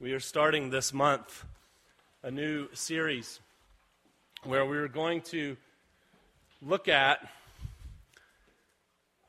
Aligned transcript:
We 0.00 0.12
are 0.12 0.20
starting 0.20 0.70
this 0.70 0.92
month 0.92 1.44
a 2.22 2.30
new 2.30 2.68
series 2.72 3.40
where 4.44 4.64
we're 4.64 4.86
going 4.86 5.22
to 5.22 5.56
look 6.62 6.86
at 6.86 7.18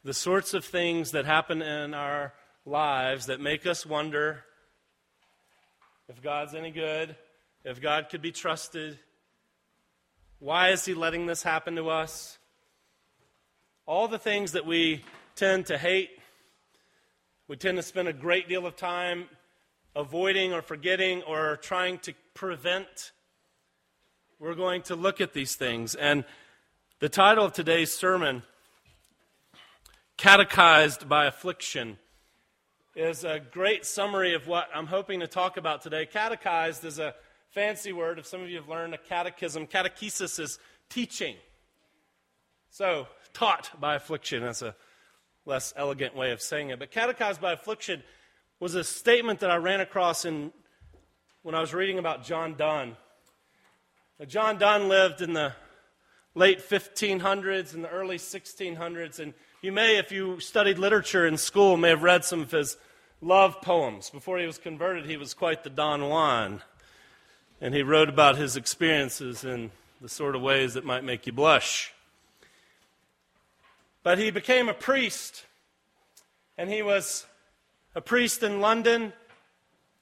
the 0.04 0.14
sorts 0.14 0.54
of 0.54 0.64
things 0.64 1.10
that 1.10 1.26
happen 1.26 1.64
in 1.64 1.96
our 1.96 2.34
lives 2.68 3.26
that 3.26 3.42
make 3.42 3.66
us 3.66 3.84
wonder 3.84 4.44
if 6.08 6.22
God's 6.22 6.54
any 6.54 6.70
good, 6.70 7.16
if 7.64 7.82
God 7.82 8.10
could 8.12 8.22
be 8.22 8.32
trusted. 8.32 9.00
Why 10.38 10.70
is 10.70 10.86
He 10.86 10.94
letting 10.94 11.26
this 11.26 11.42
happen 11.42 11.78
to 11.78 11.90
us? 11.90 12.38
All 13.88 14.08
the 14.08 14.20
things 14.20 14.52
that 14.52 14.68
we 14.68 15.04
tend 15.36 15.66
to 15.66 15.80
hate, 15.80 16.12
we 17.48 17.56
tend 17.58 17.78
to 17.78 17.84
spend 17.84 18.08
a 18.08 18.14
great 18.14 18.48
deal 18.48 18.68
of 18.68 18.76
time 18.76 19.26
avoiding 19.96 20.54
or 20.54 20.62
forgetting 20.62 21.24
or 21.24 21.58
trying 21.58 22.00
to 22.00 22.14
prevent. 22.34 23.12
We're 24.40 24.56
going 24.56 24.84
to 24.84 24.96
look 24.96 25.20
at 25.22 25.34
these 25.34 25.56
things. 25.56 25.96
And 25.96 26.24
the 27.00 27.10
title 27.10 27.46
of 27.46 27.54
today's 27.54 27.92
sermon, 27.92 28.44
Catechized 30.18 31.10
by 31.10 31.26
Affliction, 31.26 31.98
is 32.96 33.24
a 33.24 33.40
great 33.40 33.86
summary 33.86 34.34
of 34.34 34.48
what 34.48 34.68
I'm 34.74 34.88
hoping 34.88 35.22
to 35.22 35.28
talk 35.28 35.58
about 35.58 35.82
today. 35.82 36.06
Catechized 36.06 36.84
is 36.86 37.00
a 37.00 37.14
fancy 37.52 37.94
word. 37.94 38.20
If 38.20 38.26
some 38.26 38.42
of 38.42 38.50
you 38.50 38.58
have 38.58 38.70
learned 38.70 38.94
a 38.94 38.98
catechism, 38.98 39.68
catechesis 39.68 40.40
is 40.40 40.60
teaching. 40.90 41.36
So, 42.70 43.08
taught 43.34 43.80
by 43.80 43.96
affliction. 43.96 44.44
is 44.44 44.62
a 44.62 44.76
less 45.46 45.74
elegant 45.76 46.16
way 46.16 46.32
of 46.32 46.42
saying 46.42 46.70
it. 46.70 46.80
But 46.80 46.92
catechized 46.92 47.42
by 47.42 47.54
affliction 47.54 48.04
was 48.60 48.76
a 48.76 48.84
statement 48.84 49.40
that 49.40 49.50
I 49.50 49.56
ran 49.56 49.80
across 49.80 50.26
in, 50.26 50.52
when 51.44 51.56
I 51.56 51.62
was 51.62 51.74
reading 51.74 51.98
about 51.98 52.26
John 52.26 52.56
Donne. 52.56 52.98
Now, 54.20 54.26
John 54.26 54.58
Donne 54.58 54.90
lived 54.90 55.22
in 55.22 55.32
the 55.34 55.54
late 56.36 56.60
1500s 56.60 57.74
and 57.74 57.84
the 57.84 57.90
early 57.90 58.18
1600s, 58.18 59.20
and 59.20 59.34
you 59.62 59.72
may, 59.72 59.98
if 59.98 60.12
you 60.12 60.42
studied 60.42 60.78
literature 60.78 61.26
in 61.26 61.38
school, 61.38 61.78
may 61.78 61.90
have 61.90 62.04
read 62.04 62.26
some 62.26 62.42
of 62.42 62.52
his 62.52 62.76
love 63.22 63.62
poems. 63.62 64.10
Before 64.10 64.38
he 64.40 64.46
was 64.46 64.58
converted, 64.58 65.06
he 65.06 65.18
was 65.18 65.34
quite 65.34 65.64
the 65.64 65.70
Don 65.70 66.10
Juan, 66.10 66.62
and 67.62 67.74
he 67.74 67.82
wrote 67.82 68.10
about 68.10 68.38
his 68.38 68.58
experiences 68.58 69.46
in 69.46 69.72
the 70.02 70.10
sort 70.10 70.36
of 70.36 70.42
ways 70.42 70.74
that 70.74 70.84
might 70.84 71.04
make 71.06 71.26
you 71.26 71.32
blush. 71.32 71.94
But 74.04 74.18
he 74.18 74.32
became 74.32 74.68
a 74.68 74.74
priest, 74.74 75.46
and 76.58 76.70
he 76.70 76.82
was 76.82 77.26
a 77.96 78.02
priest 78.02 78.44
in 78.44 78.62
London 78.62 79.14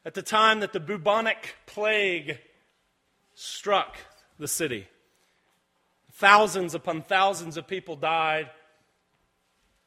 at 0.05 0.13
the 0.13 0.21
time 0.21 0.59
that 0.61 0.73
the 0.73 0.79
bubonic 0.79 1.55
plague 1.65 2.39
struck 3.33 3.97
the 4.39 4.47
city. 4.47 4.87
Thousands 6.13 6.73
upon 6.73 7.03
thousands 7.03 7.57
of 7.57 7.67
people 7.67 7.95
died. 7.95 8.49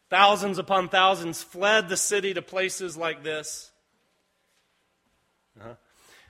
Thousands 0.08 0.58
upon 0.58 0.88
thousands 0.88 1.42
fled 1.42 1.88
the 1.88 1.96
city 1.96 2.34
to 2.34 2.42
places 2.42 2.96
like 2.96 3.22
this. 3.22 3.70
Uh-huh. 5.58 5.74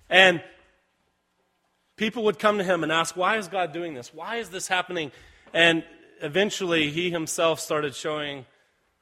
And 0.09 0.43
people 1.97 2.25
would 2.25 2.39
come 2.39 2.59
to 2.59 2.65
him 2.65 2.83
and 2.83 2.91
ask, 2.91 3.17
Why 3.17 3.37
is 3.37 3.49
God 3.49 3.73
doing 3.73 3.95
this? 3.95 4.12
Why 4.12 4.37
is 4.37 4.51
this 4.51 4.69
happening? 4.69 5.12
And 5.53 5.84
eventually, 6.23 6.91
he 6.91 7.11
himself 7.11 7.61
started 7.61 7.95
showing 7.95 8.47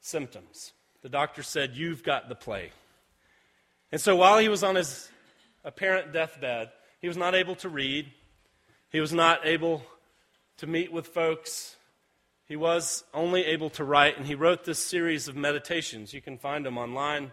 symptoms 0.00 0.72
the 1.02 1.08
doctor 1.08 1.42
said, 1.42 1.74
You've 1.74 2.02
got 2.02 2.28
the 2.28 2.34
plague. 2.34 2.72
And 3.90 4.00
so 4.00 4.16
while 4.16 4.38
he 4.38 4.48
was 4.48 4.62
on 4.62 4.74
his 4.74 5.10
apparent 5.64 6.12
deathbed, 6.12 6.70
he 7.00 7.08
was 7.08 7.16
not 7.16 7.34
able 7.34 7.54
to 7.56 7.68
read, 7.68 8.10
he 8.90 9.00
was 9.00 9.12
not 9.12 9.46
able 9.46 9.82
to 10.58 10.66
meet 10.66 10.92
with 10.92 11.06
folks. 11.06 11.76
He 12.46 12.56
was 12.56 13.04
only 13.12 13.44
able 13.44 13.68
to 13.70 13.84
write, 13.84 14.16
and 14.16 14.26
he 14.26 14.34
wrote 14.34 14.64
this 14.64 14.78
series 14.78 15.28
of 15.28 15.36
meditations. 15.36 16.14
You 16.14 16.22
can 16.22 16.38
find 16.38 16.64
them 16.64 16.78
online, 16.78 17.30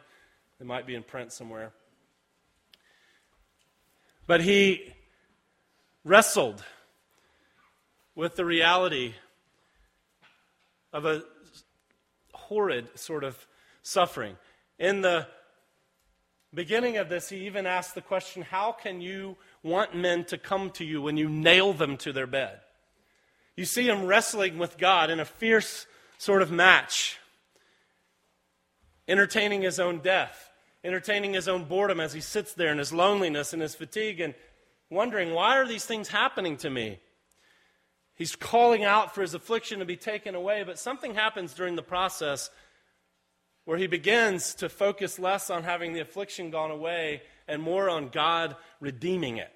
they 0.59 0.65
might 0.65 0.85
be 0.85 0.93
in 0.93 1.03
print 1.03 1.31
somewhere. 1.31 1.71
But 4.27 4.41
he 4.41 4.93
wrestled 6.03 6.63
with 8.13 8.35
the 8.35 8.45
reality 8.45 9.13
of 10.91 11.05
a 11.05 11.23
horrid 12.33 12.97
sort 12.97 13.23
of 13.23 13.47
suffering. 13.85 14.35
In 14.79 15.01
the 15.01 15.27
beginning 16.53 16.97
of 16.97 17.07
this, 17.07 17.29
he 17.29 17.45
even 17.45 17.65
asked 17.65 17.95
the 17.95 18.01
question 18.01 18.41
How 18.41 18.71
can 18.71 18.99
you 18.99 19.37
want 19.63 19.95
men 19.95 20.25
to 20.25 20.37
come 20.37 20.71
to 20.71 20.83
you 20.83 21.01
when 21.01 21.17
you 21.17 21.29
nail 21.29 21.71
them 21.71 21.95
to 21.97 22.11
their 22.11 22.27
bed? 22.27 22.59
You 23.55 23.63
see 23.63 23.87
him 23.87 24.05
wrestling 24.05 24.57
with 24.57 24.77
God 24.77 25.09
in 25.09 25.19
a 25.19 25.25
fierce 25.25 25.85
sort 26.17 26.41
of 26.41 26.51
match, 26.51 27.19
entertaining 29.07 29.61
his 29.61 29.79
own 29.79 29.99
death, 29.99 30.51
entertaining 30.83 31.33
his 31.33 31.47
own 31.47 31.65
boredom 31.65 31.99
as 31.99 32.11
he 32.11 32.21
sits 32.21 32.53
there 32.53 32.71
in 32.71 32.79
his 32.79 32.91
loneliness 32.91 33.53
and 33.53 33.61
his 33.61 33.75
fatigue, 33.75 34.19
and 34.19 34.33
wondering, 34.89 35.33
Why 35.33 35.57
are 35.57 35.67
these 35.67 35.85
things 35.85 36.07
happening 36.07 36.57
to 36.57 36.69
me? 36.69 36.99
He's 38.15 38.35
calling 38.35 38.83
out 38.83 39.13
for 39.13 39.21
his 39.21 39.33
affliction 39.33 39.79
to 39.79 39.85
be 39.85 39.97
taken 39.97 40.33
away, 40.33 40.63
but 40.63 40.79
something 40.79 41.13
happens 41.13 41.53
during 41.53 41.75
the 41.75 41.83
process 41.83 42.49
where 43.65 43.77
he 43.77 43.87
begins 43.87 44.53
to 44.55 44.69
focus 44.69 45.19
less 45.19 45.49
on 45.49 45.63
having 45.63 45.93
the 45.93 45.99
affliction 45.99 46.51
gone 46.51 46.71
away 46.71 47.21
and 47.47 47.61
more 47.61 47.89
on 47.89 48.09
God 48.09 48.55
redeeming 48.79 49.37
it. 49.37 49.51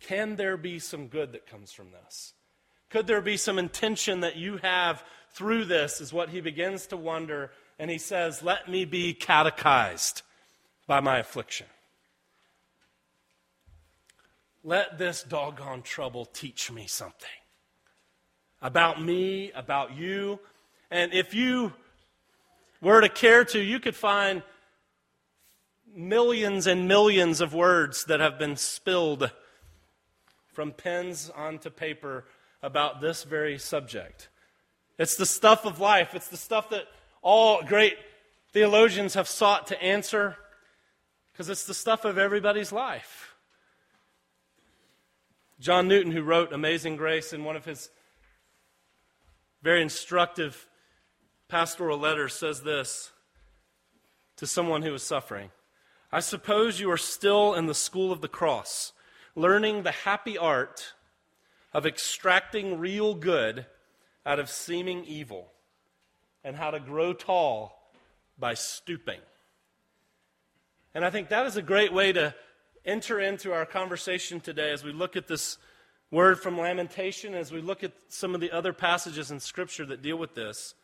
Can 0.00 0.36
there 0.36 0.56
be 0.56 0.78
some 0.78 1.08
good 1.08 1.32
that 1.32 1.46
comes 1.46 1.72
from 1.72 1.90
this? 1.90 2.32
Could 2.90 3.06
there 3.06 3.20
be 3.20 3.36
some 3.36 3.58
intention 3.58 4.20
that 4.20 4.36
you 4.36 4.56
have 4.58 5.04
through 5.32 5.66
this? 5.66 6.00
Is 6.00 6.12
what 6.12 6.30
he 6.30 6.40
begins 6.40 6.86
to 6.88 6.96
wonder. 6.96 7.50
And 7.78 7.90
he 7.90 7.98
says, 7.98 8.42
Let 8.42 8.68
me 8.68 8.84
be 8.84 9.12
catechized 9.12 10.22
by 10.86 11.00
my 11.00 11.18
affliction. 11.18 11.66
Let 14.64 14.98
this 14.98 15.22
doggone 15.22 15.82
trouble 15.82 16.24
teach 16.24 16.70
me 16.70 16.86
something 16.86 17.28
about 18.60 19.02
me, 19.02 19.52
about 19.52 19.96
you, 19.96 20.40
and 20.90 21.12
if 21.12 21.34
you 21.34 21.72
were 22.80 23.00
to 23.00 23.08
care 23.08 23.44
to, 23.44 23.60
you 23.60 23.80
could 23.80 23.96
find 23.96 24.42
millions 25.94 26.66
and 26.66 26.86
millions 26.86 27.40
of 27.40 27.54
words 27.54 28.04
that 28.04 28.20
have 28.20 28.38
been 28.38 28.56
spilled 28.56 29.30
from 30.52 30.72
pens 30.72 31.30
onto 31.34 31.70
paper 31.70 32.24
about 32.62 33.00
this 33.00 33.24
very 33.24 33.58
subject. 33.58 34.28
It's 34.98 35.16
the 35.16 35.26
stuff 35.26 35.64
of 35.64 35.80
life, 35.80 36.14
it's 36.14 36.28
the 36.28 36.36
stuff 36.36 36.70
that 36.70 36.84
all 37.22 37.62
great 37.62 37.96
theologians 38.52 39.14
have 39.14 39.28
sought 39.28 39.66
to 39.68 39.82
answer 39.82 40.36
because 41.32 41.48
it's 41.48 41.66
the 41.66 41.74
stuff 41.74 42.04
of 42.04 42.18
everybody's 42.18 42.72
life. 42.72 43.34
John 45.60 45.88
Newton, 45.88 46.12
who 46.12 46.22
wrote 46.22 46.52
Amazing 46.52 46.96
Grace 46.96 47.32
in 47.32 47.44
one 47.44 47.56
of 47.56 47.64
his 47.64 47.90
very 49.62 49.82
instructive 49.82 50.67
pastoral 51.48 51.98
letter 51.98 52.28
says 52.28 52.62
this 52.62 53.10
to 54.36 54.46
someone 54.46 54.82
who 54.82 54.94
is 54.94 55.02
suffering 55.02 55.50
I 56.10 56.20
suppose 56.20 56.80
you 56.80 56.90
are 56.90 56.96
still 56.96 57.54
in 57.54 57.66
the 57.66 57.74
school 57.74 58.12
of 58.12 58.22
the 58.22 58.28
cross, 58.28 58.92
learning 59.34 59.82
the 59.82 59.90
happy 59.90 60.38
art 60.38 60.94
of 61.74 61.84
extracting 61.84 62.78
real 62.78 63.14
good 63.14 63.66
out 64.24 64.38
of 64.38 64.48
seeming 64.48 65.04
evil 65.04 65.52
and 66.42 66.56
how 66.56 66.70
to 66.70 66.80
grow 66.80 67.12
tall 67.12 67.92
by 68.38 68.54
stooping. 68.54 69.20
And 70.94 71.04
I 71.04 71.10
think 71.10 71.28
that 71.28 71.44
is 71.44 71.58
a 71.58 71.62
great 71.62 71.92
way 71.92 72.12
to 72.12 72.34
enter 72.86 73.20
into 73.20 73.52
our 73.52 73.66
conversation 73.66 74.40
today 74.40 74.70
as 74.70 74.82
we 74.82 74.92
look 74.92 75.14
at 75.14 75.28
this 75.28 75.58
word 76.10 76.40
from 76.40 76.58
Lamentation, 76.58 77.34
as 77.34 77.52
we 77.52 77.60
look 77.60 77.84
at 77.84 77.92
some 78.08 78.34
of 78.34 78.40
the 78.40 78.50
other 78.50 78.72
passages 78.72 79.30
in 79.30 79.40
Scripture 79.40 79.84
that 79.86 80.00
deal 80.00 80.16
with 80.16 80.34
this. 80.34 80.74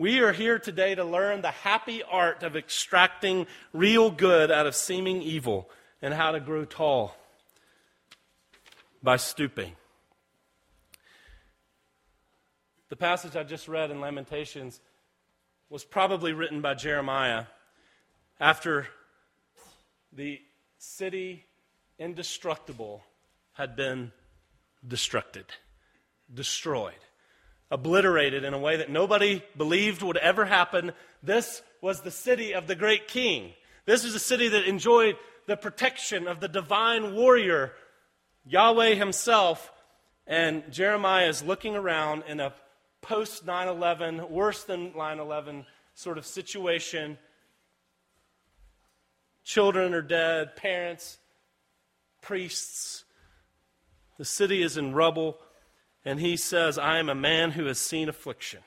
We 0.00 0.20
are 0.20 0.32
here 0.32 0.60
today 0.60 0.94
to 0.94 1.02
learn 1.02 1.42
the 1.42 1.50
happy 1.50 2.04
art 2.04 2.44
of 2.44 2.54
extracting 2.54 3.48
real 3.72 4.12
good 4.12 4.48
out 4.48 4.64
of 4.64 4.76
seeming 4.76 5.22
evil 5.22 5.68
and 6.00 6.14
how 6.14 6.30
to 6.30 6.38
grow 6.38 6.64
tall 6.64 7.16
by 9.02 9.16
stooping. 9.16 9.72
The 12.90 12.94
passage 12.94 13.34
I 13.34 13.42
just 13.42 13.66
read 13.66 13.90
in 13.90 14.00
Lamentations 14.00 14.80
was 15.68 15.82
probably 15.82 16.32
written 16.32 16.60
by 16.60 16.74
Jeremiah 16.74 17.46
after 18.38 18.86
the 20.12 20.40
city 20.78 21.44
indestructible 21.98 23.02
had 23.54 23.74
been 23.74 24.12
destructed, 24.86 25.46
destroyed 26.32 26.94
obliterated 27.70 28.44
in 28.44 28.54
a 28.54 28.58
way 28.58 28.76
that 28.76 28.90
nobody 28.90 29.42
believed 29.56 30.02
would 30.02 30.16
ever 30.16 30.44
happen. 30.44 30.92
This 31.22 31.62
was 31.80 32.00
the 32.00 32.10
city 32.10 32.54
of 32.54 32.66
the 32.66 32.74
great 32.74 33.08
king. 33.08 33.52
This 33.84 34.04
is 34.04 34.14
a 34.14 34.20
city 34.20 34.48
that 34.48 34.64
enjoyed 34.64 35.16
the 35.46 35.56
protection 35.56 36.28
of 36.28 36.40
the 36.40 36.48
divine 36.48 37.14
warrior, 37.14 37.72
Yahweh 38.46 38.94
himself. 38.94 39.72
And 40.26 40.62
Jeremiah 40.70 41.28
is 41.28 41.42
looking 41.42 41.74
around 41.74 42.24
in 42.28 42.40
a 42.40 42.52
post 43.00 43.46
9 43.46 43.68
11, 43.68 44.30
worse 44.30 44.64
than 44.64 44.92
9 44.96 45.18
11 45.18 45.64
sort 45.94 46.18
of 46.18 46.26
situation. 46.26 47.18
Children 49.44 49.94
are 49.94 50.02
dead, 50.02 50.56
parents, 50.56 51.18
priests. 52.20 53.04
The 54.18 54.24
city 54.24 54.62
is 54.62 54.76
in 54.76 54.92
rubble. 54.92 55.38
And 56.08 56.18
he 56.18 56.38
says, 56.38 56.78
I 56.78 57.00
am 57.00 57.10
a 57.10 57.14
man 57.14 57.50
who 57.50 57.66
has 57.66 57.78
seen 57.78 58.08
affliction. 58.08 58.60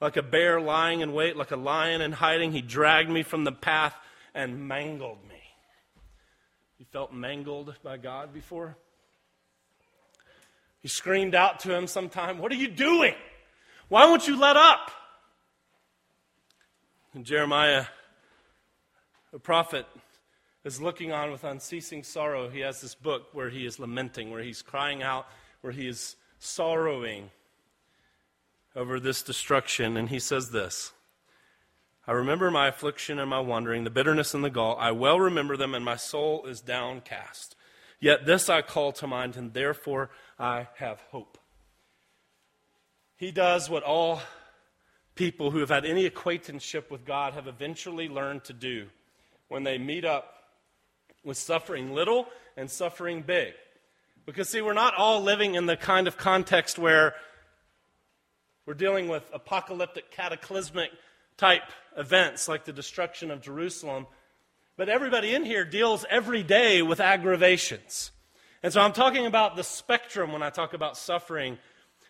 Like 0.00 0.16
a 0.16 0.22
bear 0.22 0.58
lying 0.58 1.00
in 1.00 1.12
wait, 1.12 1.36
like 1.36 1.50
a 1.50 1.56
lion 1.56 2.00
in 2.00 2.12
hiding, 2.12 2.52
he 2.52 2.62
dragged 2.62 3.10
me 3.10 3.22
from 3.22 3.44
the 3.44 3.52
path 3.52 3.94
and 4.34 4.66
mangled 4.68 5.18
me. 5.28 5.42
You 6.78 6.86
felt 6.90 7.12
mangled 7.12 7.74
by 7.84 7.98
God 7.98 8.32
before? 8.32 8.78
He 10.80 10.88
screamed 10.88 11.34
out 11.34 11.60
to 11.60 11.76
him 11.76 11.86
sometime, 11.86 12.38
What 12.38 12.50
are 12.50 12.54
you 12.56 12.68
doing? 12.68 13.16
Why 13.90 14.06
won't 14.06 14.26
you 14.26 14.40
let 14.40 14.56
up? 14.56 14.90
And 17.12 17.26
Jeremiah, 17.26 17.84
the 19.30 19.38
prophet, 19.38 19.84
is 20.64 20.80
looking 20.80 21.12
on 21.12 21.32
with 21.32 21.44
unceasing 21.44 22.02
sorrow. 22.02 22.48
He 22.48 22.60
has 22.60 22.80
this 22.80 22.94
book 22.94 23.24
where 23.34 23.50
he 23.50 23.66
is 23.66 23.78
lamenting, 23.78 24.30
where 24.30 24.42
he's 24.42 24.62
crying 24.62 25.02
out, 25.02 25.26
where 25.60 25.74
he 25.74 25.86
is 25.86 26.16
sorrowing 26.42 27.30
over 28.74 28.98
this 28.98 29.22
destruction. 29.22 29.96
And 29.96 30.08
he 30.08 30.18
says 30.18 30.50
this 30.50 30.92
I 32.06 32.12
remember 32.12 32.50
my 32.50 32.68
affliction 32.68 33.18
and 33.18 33.30
my 33.30 33.40
wandering, 33.40 33.84
the 33.84 33.90
bitterness 33.90 34.34
and 34.34 34.42
the 34.42 34.50
gall. 34.50 34.76
I 34.78 34.90
well 34.90 35.20
remember 35.20 35.56
them, 35.56 35.74
and 35.74 35.84
my 35.84 35.96
soul 35.96 36.44
is 36.46 36.60
downcast. 36.60 37.54
Yet 38.00 38.26
this 38.26 38.48
I 38.48 38.62
call 38.62 38.92
to 38.92 39.06
mind, 39.06 39.36
and 39.36 39.52
therefore 39.52 40.10
I 40.38 40.68
have 40.78 41.00
hope. 41.10 41.38
He 43.16 43.30
does 43.30 43.70
what 43.70 43.84
all 43.84 44.20
people 45.14 45.52
who 45.52 45.60
have 45.60 45.68
had 45.68 45.84
any 45.84 46.06
acquaintanceship 46.06 46.90
with 46.90 47.04
God 47.04 47.34
have 47.34 47.46
eventually 47.46 48.08
learned 48.08 48.42
to 48.44 48.52
do 48.52 48.88
when 49.46 49.62
they 49.62 49.78
meet 49.78 50.04
up 50.04 50.42
with 51.22 51.36
suffering 51.36 51.94
little 51.94 52.26
and 52.56 52.68
suffering 52.68 53.22
big. 53.22 53.52
Because, 54.24 54.48
see, 54.48 54.62
we're 54.62 54.72
not 54.72 54.94
all 54.94 55.22
living 55.22 55.54
in 55.54 55.66
the 55.66 55.76
kind 55.76 56.06
of 56.06 56.16
context 56.16 56.78
where 56.78 57.14
we're 58.66 58.74
dealing 58.74 59.08
with 59.08 59.28
apocalyptic, 59.32 60.10
cataclysmic 60.10 60.90
type 61.36 61.64
events 61.96 62.48
like 62.48 62.64
the 62.64 62.72
destruction 62.72 63.30
of 63.30 63.40
Jerusalem. 63.40 64.06
But 64.76 64.88
everybody 64.88 65.34
in 65.34 65.44
here 65.44 65.64
deals 65.64 66.04
every 66.08 66.42
day 66.42 66.82
with 66.82 67.00
aggravations. 67.00 68.12
And 68.62 68.72
so 68.72 68.80
I'm 68.80 68.92
talking 68.92 69.26
about 69.26 69.56
the 69.56 69.64
spectrum 69.64 70.32
when 70.32 70.42
I 70.42 70.50
talk 70.50 70.72
about 70.72 70.96
suffering 70.96 71.58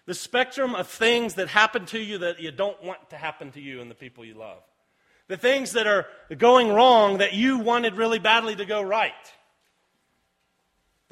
the 0.04 0.14
spectrum 0.14 0.74
of 0.74 0.88
things 0.88 1.34
that 1.34 1.48
happen 1.48 1.86
to 1.86 1.98
you 1.98 2.18
that 2.18 2.40
you 2.40 2.50
don't 2.50 2.82
want 2.82 3.10
to 3.10 3.16
happen 3.16 3.52
to 3.52 3.60
you 3.60 3.80
and 3.80 3.90
the 3.90 3.94
people 3.94 4.24
you 4.24 4.34
love. 4.34 4.62
The 5.28 5.36
things 5.36 5.72
that 5.72 5.86
are 5.86 6.06
going 6.36 6.68
wrong 6.68 7.18
that 7.18 7.34
you 7.34 7.58
wanted 7.58 7.94
really 7.94 8.18
badly 8.18 8.56
to 8.56 8.64
go 8.64 8.82
right. 8.82 9.12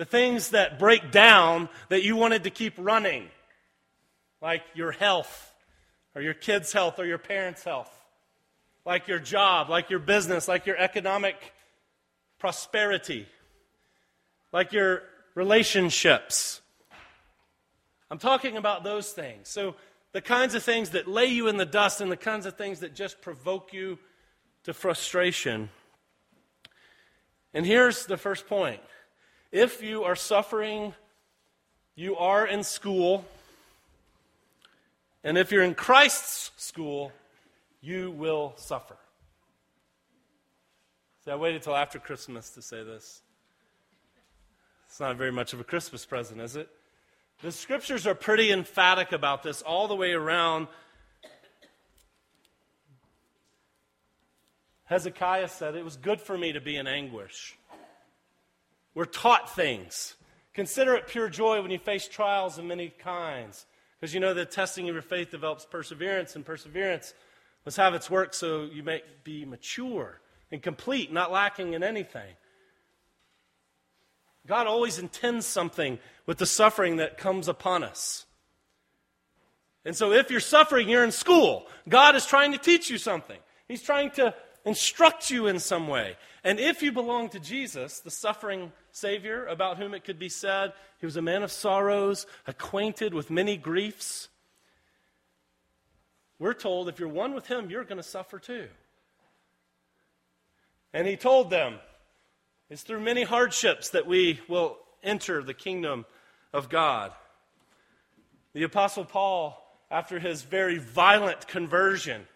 The 0.00 0.06
things 0.06 0.48
that 0.50 0.78
break 0.78 1.10
down 1.10 1.68
that 1.90 2.02
you 2.02 2.16
wanted 2.16 2.44
to 2.44 2.50
keep 2.50 2.72
running, 2.78 3.28
like 4.40 4.62
your 4.72 4.92
health, 4.92 5.52
or 6.14 6.22
your 6.22 6.32
kids' 6.32 6.72
health, 6.72 6.98
or 6.98 7.04
your 7.04 7.18
parents' 7.18 7.64
health 7.64 7.94
like 8.84 9.08
your 9.08 9.18
job, 9.18 9.68
like 9.68 9.90
your 9.90 9.98
business, 9.98 10.48
like 10.48 10.64
your 10.64 10.78
economic 10.78 11.36
prosperity, 12.38 13.26
like 14.52 14.72
your 14.72 15.02
relationships. 15.34 16.62
I'm 18.10 18.18
talking 18.18 18.56
about 18.56 18.84
those 18.84 19.12
things. 19.12 19.50
So, 19.50 19.74
the 20.12 20.22
kinds 20.22 20.54
of 20.54 20.62
things 20.62 20.90
that 20.90 21.06
lay 21.06 21.26
you 21.26 21.46
in 21.48 21.58
the 21.58 21.66
dust 21.66 22.00
and 22.00 22.10
the 22.10 22.16
kinds 22.16 22.46
of 22.46 22.56
things 22.56 22.80
that 22.80 22.94
just 22.94 23.20
provoke 23.20 23.74
you 23.74 23.98
to 24.64 24.72
frustration. 24.72 25.68
And 27.52 27.64
here's 27.66 28.06
the 28.06 28.16
first 28.16 28.48
point 28.48 28.80
if 29.52 29.82
you 29.82 30.04
are 30.04 30.16
suffering, 30.16 30.94
you 31.94 32.16
are 32.16 32.46
in 32.46 32.62
school. 32.62 33.24
And 35.22 35.36
if 35.36 35.52
you're 35.52 35.64
in 35.64 35.74
Christ's 35.74 36.50
school, 36.56 37.12
you 37.80 38.10
will 38.10 38.54
suffer. 38.56 38.96
See, 41.24 41.30
I 41.30 41.36
waited 41.36 41.62
till 41.62 41.76
after 41.76 41.98
Christmas 41.98 42.50
to 42.50 42.62
say 42.62 42.82
this. 42.82 43.22
It's 44.88 45.00
not 45.00 45.16
very 45.16 45.32
much 45.32 45.52
of 45.52 45.60
a 45.60 45.64
Christmas 45.64 46.04
present, 46.04 46.40
is 46.40 46.56
it? 46.56 46.68
The 47.42 47.52
scriptures 47.52 48.06
are 48.06 48.14
pretty 48.14 48.50
emphatic 48.50 49.12
about 49.12 49.42
this 49.42 49.62
all 49.62 49.88
the 49.88 49.94
way 49.94 50.12
around. 50.12 50.68
Hezekiah 54.84 55.48
said, 55.48 55.74
It 55.74 55.84
was 55.84 55.96
good 55.96 56.20
for 56.20 56.36
me 56.36 56.52
to 56.52 56.60
be 56.60 56.76
in 56.76 56.86
anguish. 56.86 57.56
We're 58.94 59.04
taught 59.04 59.54
things. 59.54 60.16
Consider 60.54 60.94
it 60.94 61.06
pure 61.06 61.28
joy 61.28 61.62
when 61.62 61.70
you 61.70 61.78
face 61.78 62.08
trials 62.08 62.58
of 62.58 62.64
many 62.64 62.88
kinds. 62.88 63.66
Because 63.98 64.14
you 64.14 64.20
know 64.20 64.34
the 64.34 64.44
testing 64.44 64.88
of 64.88 64.94
your 64.94 65.02
faith 65.02 65.30
develops 65.30 65.64
perseverance, 65.64 66.34
and 66.34 66.44
perseverance 66.44 67.14
Let's 67.64 67.76
have 67.76 67.94
its 67.94 68.10
work 68.10 68.34
so 68.34 68.64
you 68.64 68.82
may 68.82 69.02
be 69.22 69.44
mature 69.44 70.20
and 70.50 70.62
complete, 70.62 71.12
not 71.12 71.30
lacking 71.30 71.74
in 71.74 71.82
anything. 71.82 72.34
God 74.46 74.66
always 74.66 74.98
intends 74.98 75.46
something 75.46 75.98
with 76.26 76.38
the 76.38 76.46
suffering 76.46 76.96
that 76.96 77.18
comes 77.18 77.48
upon 77.48 77.84
us. 77.84 78.24
And 79.84 79.94
so, 79.94 80.12
if 80.12 80.30
you're 80.30 80.40
suffering, 80.40 80.88
you're 80.88 81.04
in 81.04 81.12
school. 81.12 81.66
God 81.88 82.14
is 82.14 82.26
trying 82.26 82.52
to 82.52 82.58
teach 82.58 82.90
you 82.90 82.98
something, 82.98 83.38
He's 83.68 83.82
trying 83.82 84.10
to 84.12 84.34
instruct 84.64 85.30
you 85.30 85.46
in 85.46 85.58
some 85.58 85.88
way. 85.88 86.16
And 86.44 86.58
if 86.58 86.82
you 86.82 86.92
belong 86.92 87.28
to 87.30 87.40
Jesus, 87.40 88.00
the 88.00 88.10
suffering 88.10 88.72
Savior, 88.92 89.46
about 89.46 89.78
whom 89.78 89.94
it 89.94 90.04
could 90.04 90.18
be 90.18 90.28
said, 90.28 90.72
He 90.98 91.06
was 91.06 91.16
a 91.16 91.22
man 91.22 91.42
of 91.42 91.52
sorrows, 91.52 92.26
acquainted 92.46 93.14
with 93.14 93.30
many 93.30 93.56
griefs. 93.56 94.28
We're 96.38 96.54
told 96.54 96.88
if 96.88 96.98
you're 96.98 97.08
one 97.08 97.34
with 97.34 97.46
him, 97.46 97.68
you're 97.68 97.84
going 97.84 97.98
to 97.98 98.02
suffer 98.02 98.38
too. 98.38 98.68
And 100.92 101.06
he 101.06 101.16
told 101.16 101.50
them, 101.50 101.74
it's 102.70 102.82
through 102.82 103.00
many 103.00 103.24
hardships 103.24 103.90
that 103.90 104.06
we 104.06 104.40
will 104.48 104.78
enter 105.02 105.42
the 105.42 105.54
kingdom 105.54 106.06
of 106.52 106.68
God. 106.68 107.12
The 108.54 108.62
Apostle 108.62 109.04
Paul, 109.04 109.60
after 109.90 110.18
his 110.18 110.42
very 110.42 110.78
violent 110.78 111.46
conversion, 111.46 112.26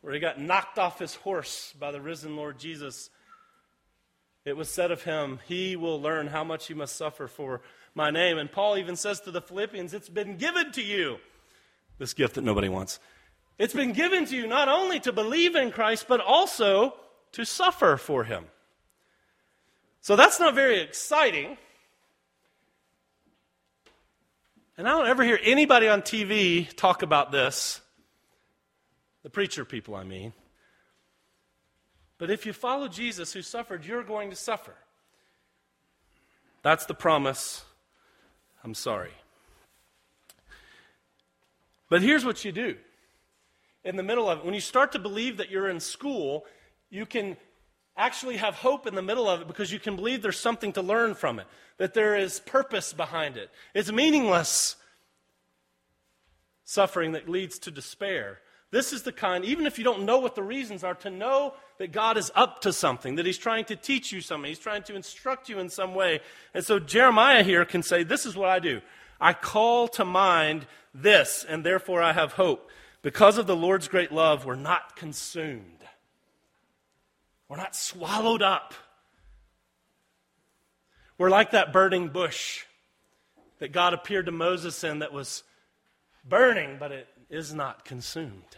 where 0.00 0.14
he 0.14 0.20
got 0.20 0.40
knocked 0.40 0.78
off 0.78 0.98
his 0.98 1.14
horse 1.14 1.74
by 1.78 1.90
the 1.90 2.00
risen 2.00 2.36
Lord 2.36 2.58
Jesus, 2.58 3.10
it 4.44 4.56
was 4.56 4.70
said 4.70 4.90
of 4.90 5.02
him, 5.02 5.40
He 5.46 5.76
will 5.76 6.00
learn 6.00 6.28
how 6.28 6.44
much 6.44 6.66
he 6.66 6.74
must 6.74 6.96
suffer 6.96 7.26
for 7.28 7.60
my 7.94 8.10
name. 8.10 8.38
And 8.38 8.50
Paul 8.50 8.78
even 8.78 8.96
says 8.96 9.20
to 9.20 9.30
the 9.30 9.42
Philippians, 9.42 9.92
It's 9.92 10.08
been 10.08 10.36
given 10.36 10.72
to 10.72 10.82
you 10.82 11.18
this 11.98 12.14
gift 12.14 12.34
that 12.36 12.44
nobody 12.44 12.68
wants. 12.68 12.98
It's 13.58 13.74
been 13.74 13.92
given 13.92 14.24
to 14.26 14.36
you 14.36 14.46
not 14.46 14.68
only 14.68 15.00
to 15.00 15.12
believe 15.12 15.54
in 15.54 15.70
Christ, 15.70 16.06
but 16.08 16.20
also 16.20 16.94
to 17.32 17.44
suffer 17.44 17.98
for 17.98 18.24
him. 18.24 18.46
So 20.00 20.16
that's 20.16 20.40
not 20.40 20.54
very 20.54 20.80
exciting. 20.80 21.58
And 24.78 24.88
I 24.88 24.92
don't 24.92 25.08
ever 25.08 25.22
hear 25.22 25.38
anybody 25.42 25.88
on 25.88 26.00
TV 26.00 26.74
talk 26.74 27.02
about 27.02 27.32
this. 27.32 27.82
The 29.22 29.30
preacher 29.30 29.64
people, 29.64 29.94
I 29.94 30.04
mean. 30.04 30.32
But 32.18 32.30
if 32.30 32.44
you 32.46 32.52
follow 32.52 32.88
Jesus 32.88 33.32
who 33.32 33.42
suffered, 33.42 33.84
you're 33.84 34.02
going 34.02 34.30
to 34.30 34.36
suffer. 34.36 34.74
That's 36.62 36.86
the 36.86 36.94
promise. 36.94 37.64
I'm 38.62 38.74
sorry. 38.74 39.12
But 41.88 42.02
here's 42.02 42.24
what 42.24 42.44
you 42.44 42.52
do 42.52 42.76
in 43.84 43.96
the 43.96 44.02
middle 44.02 44.28
of 44.28 44.38
it. 44.38 44.44
When 44.44 44.54
you 44.54 44.60
start 44.60 44.92
to 44.92 44.98
believe 44.98 45.38
that 45.38 45.50
you're 45.50 45.68
in 45.68 45.80
school, 45.80 46.44
you 46.90 47.06
can 47.06 47.36
actually 47.96 48.36
have 48.36 48.54
hope 48.54 48.86
in 48.86 48.94
the 48.94 49.02
middle 49.02 49.28
of 49.28 49.40
it 49.40 49.46
because 49.46 49.72
you 49.72 49.78
can 49.78 49.96
believe 49.96 50.22
there's 50.22 50.38
something 50.38 50.72
to 50.72 50.82
learn 50.82 51.14
from 51.14 51.38
it, 51.38 51.46
that 51.78 51.94
there 51.94 52.16
is 52.16 52.40
purpose 52.40 52.92
behind 52.92 53.36
it. 53.36 53.50
It's 53.74 53.90
meaningless 53.90 54.76
suffering 56.64 57.12
that 57.12 57.28
leads 57.28 57.58
to 57.60 57.70
despair. 57.70 58.38
This 58.70 58.92
is 58.92 59.02
the 59.02 59.12
kind, 59.12 59.44
even 59.44 59.66
if 59.66 59.78
you 59.78 59.84
don't 59.84 60.04
know 60.04 60.18
what 60.18 60.36
the 60.36 60.42
reasons 60.42 60.84
are, 60.84 60.94
to 60.96 61.10
know 61.10 61.54
that 61.78 61.90
God 61.90 62.16
is 62.16 62.30
up 62.36 62.60
to 62.62 62.72
something, 62.72 63.16
that 63.16 63.26
He's 63.26 63.38
trying 63.38 63.64
to 63.66 63.76
teach 63.76 64.12
you 64.12 64.20
something, 64.20 64.48
He's 64.48 64.60
trying 64.60 64.84
to 64.84 64.94
instruct 64.94 65.48
you 65.48 65.58
in 65.58 65.68
some 65.68 65.94
way. 65.94 66.20
And 66.54 66.64
so 66.64 66.78
Jeremiah 66.78 67.42
here 67.42 67.64
can 67.64 67.82
say, 67.82 68.04
This 68.04 68.26
is 68.26 68.36
what 68.36 68.48
I 68.48 68.60
do. 68.60 68.80
I 69.20 69.32
call 69.32 69.88
to 69.88 70.04
mind 70.04 70.66
this, 70.94 71.44
and 71.48 71.64
therefore 71.64 72.00
I 72.00 72.12
have 72.12 72.32
hope. 72.32 72.70
Because 73.02 73.38
of 73.38 73.46
the 73.46 73.56
Lord's 73.56 73.88
great 73.88 74.12
love, 74.12 74.44
we're 74.44 74.54
not 74.54 74.94
consumed. 74.94 75.84
We're 77.48 77.56
not 77.56 77.74
swallowed 77.74 78.42
up. 78.42 78.74
We're 81.18 81.30
like 81.30 81.50
that 81.50 81.72
burning 81.72 82.08
bush 82.08 82.64
that 83.58 83.72
God 83.72 83.94
appeared 83.94 84.26
to 84.26 84.32
Moses 84.32 84.84
in 84.84 85.00
that 85.00 85.12
was 85.12 85.42
burning, 86.26 86.76
but 86.78 86.92
it 86.92 87.08
is 87.28 87.52
not 87.52 87.84
consumed. 87.84 88.56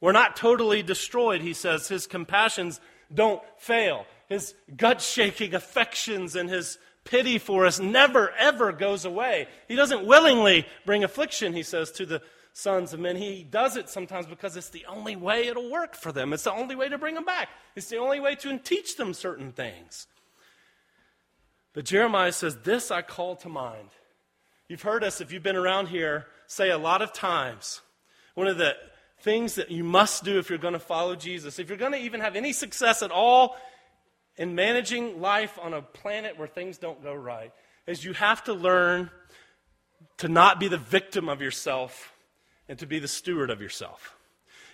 We're 0.00 0.12
not 0.12 0.36
totally 0.36 0.82
destroyed, 0.82 1.40
he 1.40 1.54
says. 1.54 1.88
His 1.88 2.06
compassions 2.06 2.80
don't 3.12 3.42
fail. 3.58 4.06
His 4.28 4.54
gut 4.76 5.00
shaking 5.00 5.54
affections 5.54 6.36
and 6.36 6.48
his 6.48 6.78
pity 7.04 7.38
for 7.38 7.66
us 7.66 7.80
never, 7.80 8.30
ever 8.38 8.72
goes 8.72 9.04
away. 9.04 9.48
He 9.66 9.74
doesn't 9.74 10.06
willingly 10.06 10.66
bring 10.84 11.04
affliction, 11.04 11.54
he 11.54 11.62
says, 11.62 11.90
to 11.92 12.06
the 12.06 12.22
sons 12.52 12.92
of 12.92 13.00
men. 13.00 13.16
He 13.16 13.42
does 13.42 13.76
it 13.76 13.88
sometimes 13.88 14.26
because 14.26 14.56
it's 14.56 14.68
the 14.68 14.84
only 14.86 15.16
way 15.16 15.46
it'll 15.46 15.70
work 15.70 15.94
for 15.94 16.12
them. 16.12 16.32
It's 16.32 16.44
the 16.44 16.52
only 16.52 16.76
way 16.76 16.88
to 16.88 16.98
bring 16.98 17.14
them 17.14 17.24
back. 17.24 17.48
It's 17.74 17.88
the 17.88 17.98
only 17.98 18.20
way 18.20 18.34
to 18.36 18.58
teach 18.58 18.96
them 18.96 19.14
certain 19.14 19.52
things. 19.52 20.06
But 21.72 21.84
Jeremiah 21.84 22.32
says, 22.32 22.56
This 22.64 22.90
I 22.90 23.02
call 23.02 23.36
to 23.36 23.48
mind. 23.48 23.90
You've 24.68 24.82
heard 24.82 25.02
us, 25.02 25.20
if 25.20 25.32
you've 25.32 25.42
been 25.42 25.56
around 25.56 25.86
here, 25.86 26.26
say 26.46 26.70
a 26.70 26.78
lot 26.78 27.00
of 27.00 27.12
times. 27.12 27.80
One 28.34 28.48
of 28.48 28.58
the 28.58 28.76
things 29.20 29.56
that 29.56 29.70
you 29.70 29.84
must 29.84 30.24
do 30.24 30.38
if 30.38 30.48
you're 30.48 30.58
going 30.58 30.74
to 30.74 30.78
follow 30.78 31.16
Jesus, 31.16 31.58
if 31.58 31.68
you're 31.68 31.78
going 31.78 31.92
to 31.92 31.98
even 31.98 32.20
have 32.20 32.36
any 32.36 32.52
success 32.52 33.02
at 33.02 33.10
all 33.10 33.56
in 34.36 34.54
managing 34.54 35.20
life 35.20 35.58
on 35.60 35.74
a 35.74 35.82
planet 35.82 36.38
where 36.38 36.48
things 36.48 36.78
don't 36.78 37.02
go 37.02 37.14
right, 37.14 37.52
is 37.86 38.04
you 38.04 38.12
have 38.12 38.44
to 38.44 38.52
learn 38.52 39.10
to 40.18 40.28
not 40.28 40.60
be 40.60 40.68
the 40.68 40.78
victim 40.78 41.28
of 41.28 41.40
yourself 41.40 42.12
and 42.68 42.78
to 42.78 42.86
be 42.86 42.98
the 42.98 43.08
steward 43.08 43.50
of 43.50 43.60
yourself. 43.60 44.16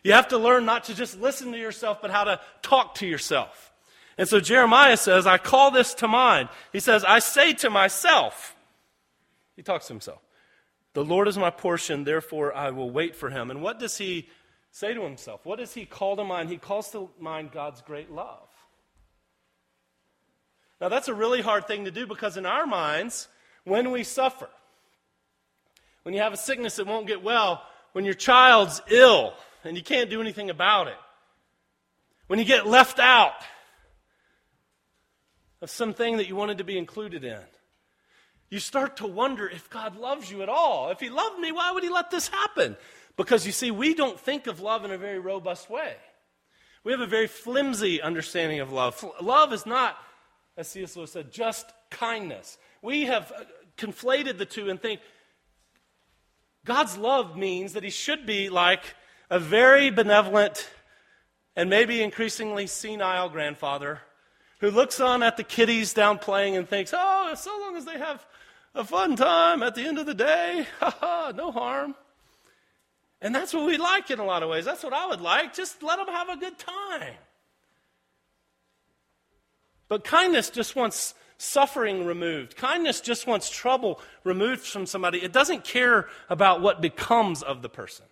You 0.02 0.12
have 0.12 0.28
to 0.28 0.38
learn 0.38 0.66
not 0.66 0.84
to 0.84 0.94
just 0.94 1.18
listen 1.18 1.52
to 1.52 1.58
yourself, 1.58 2.02
but 2.02 2.10
how 2.10 2.24
to 2.24 2.40
talk 2.60 2.96
to 2.96 3.06
yourself. 3.06 3.72
And 4.18 4.28
so 4.28 4.38
Jeremiah 4.38 4.96
says, 4.96 5.26
I 5.26 5.38
call 5.38 5.70
this 5.70 5.94
to 5.94 6.08
mind. 6.08 6.50
He 6.72 6.80
says, 6.80 7.04
I 7.04 7.18
say 7.18 7.54
to 7.54 7.70
myself, 7.70 8.54
he 9.56 9.62
talks 9.62 9.86
to 9.86 9.94
himself, 9.94 10.20
the 10.94 11.04
Lord 11.04 11.28
is 11.28 11.36
my 11.36 11.50
portion, 11.50 12.04
therefore 12.04 12.54
I 12.54 12.70
will 12.70 12.90
wait 12.90 13.14
for 13.14 13.28
him. 13.28 13.50
And 13.50 13.60
what 13.60 13.78
does 13.78 13.98
he 13.98 14.28
say 14.70 14.94
to 14.94 15.02
himself? 15.02 15.44
What 15.44 15.58
does 15.58 15.74
he 15.74 15.84
call 15.84 16.16
to 16.16 16.24
mind? 16.24 16.48
He 16.48 16.56
calls 16.56 16.90
to 16.92 17.10
mind 17.20 17.50
God's 17.52 17.82
great 17.82 18.10
love. 18.10 18.48
Now, 20.80 20.88
that's 20.88 21.08
a 21.08 21.14
really 21.14 21.40
hard 21.40 21.66
thing 21.66 21.84
to 21.84 21.90
do 21.90 22.06
because 22.06 22.36
in 22.36 22.46
our 22.46 22.66
minds, 22.66 23.28
when 23.64 23.90
we 23.90 24.04
suffer, 24.04 24.48
when 26.02 26.14
you 26.14 26.20
have 26.20 26.32
a 26.32 26.36
sickness 26.36 26.76
that 26.76 26.86
won't 26.86 27.06
get 27.06 27.22
well, 27.22 27.62
when 27.92 28.04
your 28.04 28.14
child's 28.14 28.82
ill 28.90 29.34
and 29.64 29.76
you 29.76 29.82
can't 29.82 30.10
do 30.10 30.20
anything 30.20 30.50
about 30.50 30.88
it, 30.88 30.96
when 32.26 32.38
you 32.38 32.44
get 32.44 32.66
left 32.66 32.98
out 32.98 33.32
of 35.60 35.70
something 35.70 36.18
that 36.18 36.28
you 36.28 36.36
wanted 36.36 36.58
to 36.58 36.64
be 36.64 36.76
included 36.76 37.24
in, 37.24 37.40
you 38.50 38.58
start 38.58 38.98
to 38.98 39.06
wonder 39.06 39.48
if 39.48 39.68
God 39.70 39.96
loves 39.96 40.30
you 40.30 40.42
at 40.42 40.48
all. 40.48 40.90
If 40.90 41.00
He 41.00 41.10
loved 41.10 41.38
me, 41.38 41.52
why 41.52 41.72
would 41.72 41.82
He 41.82 41.88
let 41.88 42.10
this 42.10 42.28
happen? 42.28 42.76
Because 43.16 43.46
you 43.46 43.52
see, 43.52 43.70
we 43.70 43.94
don't 43.94 44.18
think 44.18 44.46
of 44.46 44.60
love 44.60 44.84
in 44.84 44.90
a 44.90 44.98
very 44.98 45.18
robust 45.18 45.70
way. 45.70 45.94
We 46.82 46.92
have 46.92 47.00
a 47.00 47.06
very 47.06 47.26
flimsy 47.26 48.02
understanding 48.02 48.60
of 48.60 48.72
love. 48.72 49.04
Love 49.20 49.52
is 49.52 49.64
not, 49.64 49.96
as 50.56 50.68
C.S. 50.68 50.96
Lewis 50.96 51.12
said, 51.12 51.32
just 51.32 51.66
kindness. 51.90 52.58
We 52.82 53.04
have 53.04 53.32
uh, 53.32 53.44
conflated 53.78 54.38
the 54.38 54.44
two 54.44 54.68
and 54.68 54.80
think 54.80 55.00
God's 56.64 56.96
love 56.96 57.36
means 57.36 57.72
that 57.72 57.82
He 57.82 57.90
should 57.90 58.26
be 58.26 58.50
like 58.50 58.82
a 59.30 59.38
very 59.38 59.90
benevolent 59.90 60.68
and 61.56 61.70
maybe 61.70 62.02
increasingly 62.02 62.66
senile 62.66 63.28
grandfather 63.28 64.00
who 64.60 64.70
looks 64.70 65.00
on 65.00 65.22
at 65.22 65.36
the 65.36 65.44
kiddies 65.44 65.94
down 65.94 66.18
playing 66.18 66.56
and 66.56 66.68
thinks, 66.68 66.92
oh, 66.96 67.34
so 67.36 67.50
long 67.60 67.76
as 67.76 67.84
they 67.84 67.98
have 67.98 68.26
a 68.74 68.84
fun 68.84 69.16
time 69.16 69.62
at 69.62 69.74
the 69.74 69.82
end 69.82 69.98
of 69.98 70.06
the 70.06 70.14
day. 70.14 70.66
Ha 70.80 70.90
ha, 71.00 71.32
no 71.34 71.50
harm. 71.50 71.94
And 73.20 73.34
that's 73.34 73.54
what 73.54 73.64
we 73.64 73.78
like 73.78 74.10
in 74.10 74.18
a 74.18 74.24
lot 74.24 74.42
of 74.42 74.50
ways. 74.50 74.64
That's 74.64 74.82
what 74.82 74.92
I 74.92 75.06
would 75.06 75.20
like. 75.20 75.54
Just 75.54 75.82
let 75.82 75.96
them 75.96 76.08
have 76.08 76.28
a 76.28 76.36
good 76.36 76.58
time. 76.58 77.14
But 79.88 80.04
kindness 80.04 80.50
just 80.50 80.76
wants 80.76 81.14
suffering 81.38 82.04
removed. 82.04 82.56
Kindness 82.56 83.00
just 83.00 83.26
wants 83.26 83.48
trouble 83.50 84.00
removed 84.24 84.62
from 84.62 84.86
somebody. 84.86 85.22
It 85.22 85.32
doesn't 85.32 85.64
care 85.64 86.08
about 86.28 86.60
what 86.60 86.80
becomes 86.80 87.42
of 87.42 87.62
the 87.62 87.68
person, 87.68 88.06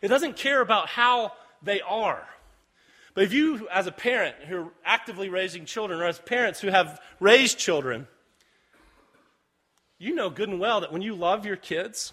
it 0.00 0.08
doesn't 0.08 0.36
care 0.36 0.60
about 0.60 0.88
how 0.88 1.32
they 1.62 1.80
are. 1.80 2.26
But 3.14 3.24
if 3.24 3.32
you, 3.34 3.68
as 3.68 3.86
a 3.86 3.92
parent 3.92 4.36
who 4.48 4.56
are 4.56 4.72
actively 4.84 5.28
raising 5.28 5.66
children, 5.66 6.00
or 6.00 6.06
as 6.06 6.18
parents 6.18 6.60
who 6.60 6.68
have 6.68 6.98
raised 7.20 7.58
children, 7.58 8.08
you 10.02 10.14
know 10.14 10.30
good 10.30 10.48
and 10.48 10.58
well 10.58 10.80
that 10.80 10.92
when 10.92 11.00
you 11.00 11.14
love 11.14 11.46
your 11.46 11.56
kids, 11.56 12.12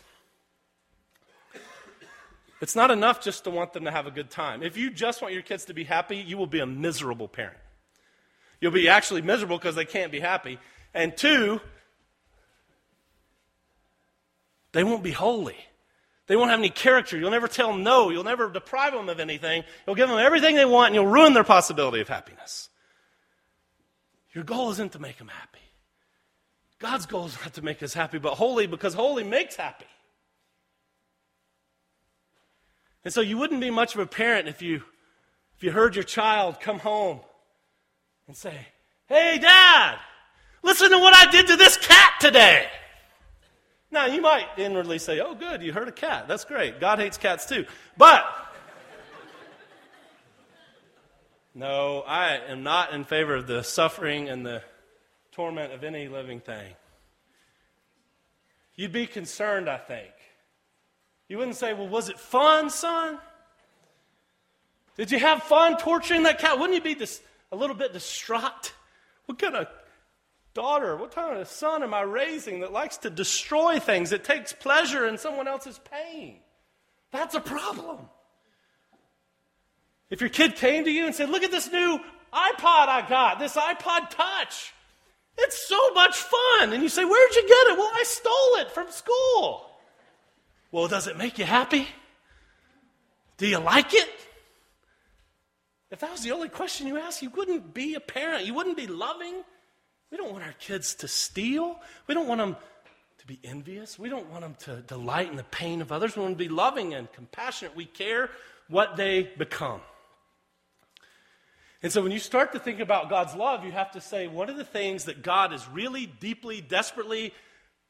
it's 2.61 2.75
not 2.75 2.91
enough 2.91 3.21
just 3.21 3.45
to 3.45 3.49
want 3.49 3.73
them 3.73 3.85
to 3.85 3.91
have 3.91 4.05
a 4.05 4.11
good 4.11 4.29
time. 4.29 4.61
If 4.61 4.77
you 4.77 4.91
just 4.91 5.21
want 5.21 5.33
your 5.33 5.43
kids 5.43 5.65
to 5.65 5.73
be 5.73 5.83
happy, 5.83 6.17
you 6.17 6.37
will 6.37 6.47
be 6.47 6.59
a 6.59 6.65
miserable 6.65 7.27
parent. 7.27 7.57
You'll 8.61 8.71
be 8.71 8.89
actually 8.89 9.23
miserable 9.23 9.57
because 9.57 9.75
they 9.75 9.85
can't 9.85 10.11
be 10.11 10.19
happy. 10.19 10.59
And 10.93 11.17
two, 11.17 11.61
they 14.71 14.83
won't 14.83 15.01
be 15.01 15.11
holy. 15.11 15.57
They 16.27 16.35
won't 16.35 16.51
have 16.51 16.59
any 16.59 16.69
character. 16.69 17.17
You'll 17.17 17.31
never 17.31 17.47
tell 17.47 17.71
them 17.71 17.83
no. 17.83 18.11
You'll 18.11 18.23
never 18.23 18.51
deprive 18.51 18.93
them 18.93 19.09
of 19.09 19.19
anything. 19.19 19.63
You'll 19.87 19.95
give 19.95 20.09
them 20.09 20.19
everything 20.19 20.55
they 20.55 20.65
want 20.65 20.87
and 20.87 20.95
you'll 20.95 21.07
ruin 21.07 21.33
their 21.33 21.43
possibility 21.43 22.01
of 22.01 22.07
happiness. 22.07 22.69
Your 24.33 24.43
goal 24.43 24.69
isn't 24.69 24.91
to 24.91 24.99
make 24.99 25.17
them 25.17 25.29
happy. 25.29 25.59
God's 26.79 27.05
goal 27.05 27.25
is 27.25 27.37
not 27.41 27.53
to 27.55 27.61
make 27.61 27.83
us 27.83 27.93
happy, 27.93 28.17
but 28.17 28.35
holy 28.35 28.65
because 28.65 28.93
holy 28.93 29.23
makes 29.23 29.55
happy. 29.57 29.85
And 33.03 33.13
so 33.13 33.21
you 33.21 33.37
wouldn't 33.37 33.61
be 33.61 33.69
much 33.69 33.93
of 33.95 33.99
a 33.99 34.05
parent 34.05 34.47
if 34.47 34.61
you 34.61 34.83
if 35.55 35.63
you 35.63 35.71
heard 35.71 35.95
your 35.95 36.03
child 36.03 36.61
come 36.61 36.79
home 36.79 37.19
and 38.27 38.35
say, 38.35 38.67
"Hey 39.07 39.39
dad, 39.39 39.99
listen 40.63 40.89
to 40.89 40.97
what 40.97 41.13
I 41.13 41.29
did 41.29 41.47
to 41.47 41.57
this 41.57 41.75
cat 41.77 42.13
today." 42.21 42.69
Now, 43.91 44.05
you 44.05 44.21
might 44.21 44.47
inwardly 44.57 44.99
say, 44.99 45.19
"Oh 45.19 45.33
good, 45.33 45.61
you 45.61 45.73
heard 45.73 45.87
a 45.87 45.93
cat. 45.93 46.27
That's 46.27 46.45
great. 46.45 46.79
God 46.79 46.99
hates 46.99 47.17
cats 47.17 47.45
too." 47.45 47.65
But 47.97 48.25
no, 51.53 52.03
I 52.07 52.35
am 52.35 52.63
not 52.63 52.93
in 52.93 53.03
favor 53.03 53.35
of 53.35 53.47
the 53.47 53.63
suffering 53.63 54.29
and 54.29 54.45
the 54.45 54.63
torment 55.39 55.71
of 55.71 55.85
any 55.85 56.09
living 56.09 56.41
thing. 56.41 56.73
You'd 58.75 58.91
be 58.91 59.07
concerned, 59.07 59.69
I 59.69 59.77
think. 59.77 60.11
You 61.29 61.37
wouldn't 61.37 61.55
say, 61.55 61.71
Well, 61.73 61.87
was 61.87 62.09
it 62.09 62.19
fun, 62.19 62.69
son? 62.69 63.19
Did 64.97 65.11
you 65.11 65.19
have 65.19 65.43
fun 65.43 65.77
torturing 65.77 66.23
that 66.23 66.39
cat? 66.39 66.59
Wouldn't 66.59 66.75
you 66.75 66.81
be 66.81 66.93
dis- 66.93 67.21
a 67.53 67.55
little 67.55 67.77
bit 67.77 67.93
distraught? 67.93 68.73
What 69.27 69.39
kind 69.39 69.55
of 69.55 69.67
daughter, 70.53 70.97
what 70.97 71.15
kind 71.15 71.39
of 71.39 71.47
son 71.47 71.83
am 71.83 71.93
I 71.93 72.01
raising 72.01 72.59
that 72.59 72.73
likes 72.73 72.97
to 72.97 73.09
destroy 73.09 73.79
things, 73.79 74.09
that 74.09 74.25
takes 74.25 74.51
pleasure 74.51 75.07
in 75.07 75.17
someone 75.17 75.47
else's 75.47 75.79
pain? 75.89 76.39
That's 77.11 77.35
a 77.35 77.39
problem. 77.39 78.09
If 80.09 80.19
your 80.19 80.31
kid 80.31 80.57
came 80.57 80.83
to 80.83 80.91
you 80.91 81.05
and 81.05 81.15
said, 81.15 81.29
Look 81.29 81.43
at 81.43 81.51
this 81.51 81.71
new 81.71 81.97
iPod 82.33 82.87
I 82.89 83.05
got, 83.07 83.39
this 83.39 83.55
iPod 83.55 84.09
Touch. 84.09 84.73
It's 85.41 85.67
so 85.67 85.93
much 85.93 86.15
fun. 86.15 86.73
And 86.73 86.83
you 86.83 86.89
say, 86.89 87.05
Where'd 87.05 87.35
you 87.35 87.41
get 87.41 87.67
it? 87.67 87.77
Well, 87.77 87.91
I 87.93 88.03
stole 88.03 88.55
it 88.57 88.71
from 88.71 88.91
school. 88.91 89.69
Well, 90.71 90.87
does 90.87 91.07
it 91.07 91.17
make 91.17 91.39
you 91.39 91.45
happy? 91.45 91.87
Do 93.37 93.47
you 93.47 93.59
like 93.59 93.93
it? 93.93 94.09
If 95.91 96.01
that 96.01 96.11
was 96.11 96.21
the 96.21 96.31
only 96.31 96.49
question 96.49 96.87
you 96.87 96.97
asked, 96.97 97.21
you 97.21 97.31
wouldn't 97.31 97.73
be 97.73 97.95
a 97.95 97.99
parent. 97.99 98.45
You 98.45 98.53
wouldn't 98.53 98.77
be 98.77 98.85
loving. 98.85 99.43
We 100.11 100.17
don't 100.17 100.31
want 100.31 100.43
our 100.43 100.53
kids 100.53 100.93
to 100.95 101.07
steal. 101.07 101.79
We 102.07 102.13
don't 102.13 102.27
want 102.27 102.39
them 102.39 102.57
to 103.19 103.27
be 103.27 103.39
envious. 103.43 103.97
We 103.97 104.09
don't 104.09 104.29
want 104.29 104.41
them 104.41 104.55
to 104.65 104.81
delight 104.81 105.29
in 105.29 105.37
the 105.37 105.43
pain 105.43 105.81
of 105.81 105.91
others. 105.91 106.15
We 106.15 106.21
want 106.21 106.37
them 106.37 106.45
to 106.45 106.49
be 106.49 106.55
loving 106.55 106.93
and 106.93 107.11
compassionate. 107.11 107.75
We 107.75 107.85
care 107.85 108.29
what 108.67 108.97
they 108.97 109.23
become. 109.23 109.81
And 111.81 111.91
so 111.91 112.01
when 112.01 112.11
you 112.11 112.19
start 112.19 112.51
to 112.53 112.59
think 112.59 112.79
about 112.79 113.09
God's 113.09 113.35
love, 113.35 113.63
you 113.63 113.71
have 113.71 113.91
to 113.91 114.01
say, 114.01 114.27
what 114.27 114.49
are 114.49 114.53
the 114.53 114.65
things 114.65 115.05
that 115.05 115.21
God 115.21 115.53
is 115.53 115.67
really 115.69 116.05
deeply, 116.05 116.59
desperately, 116.59 117.33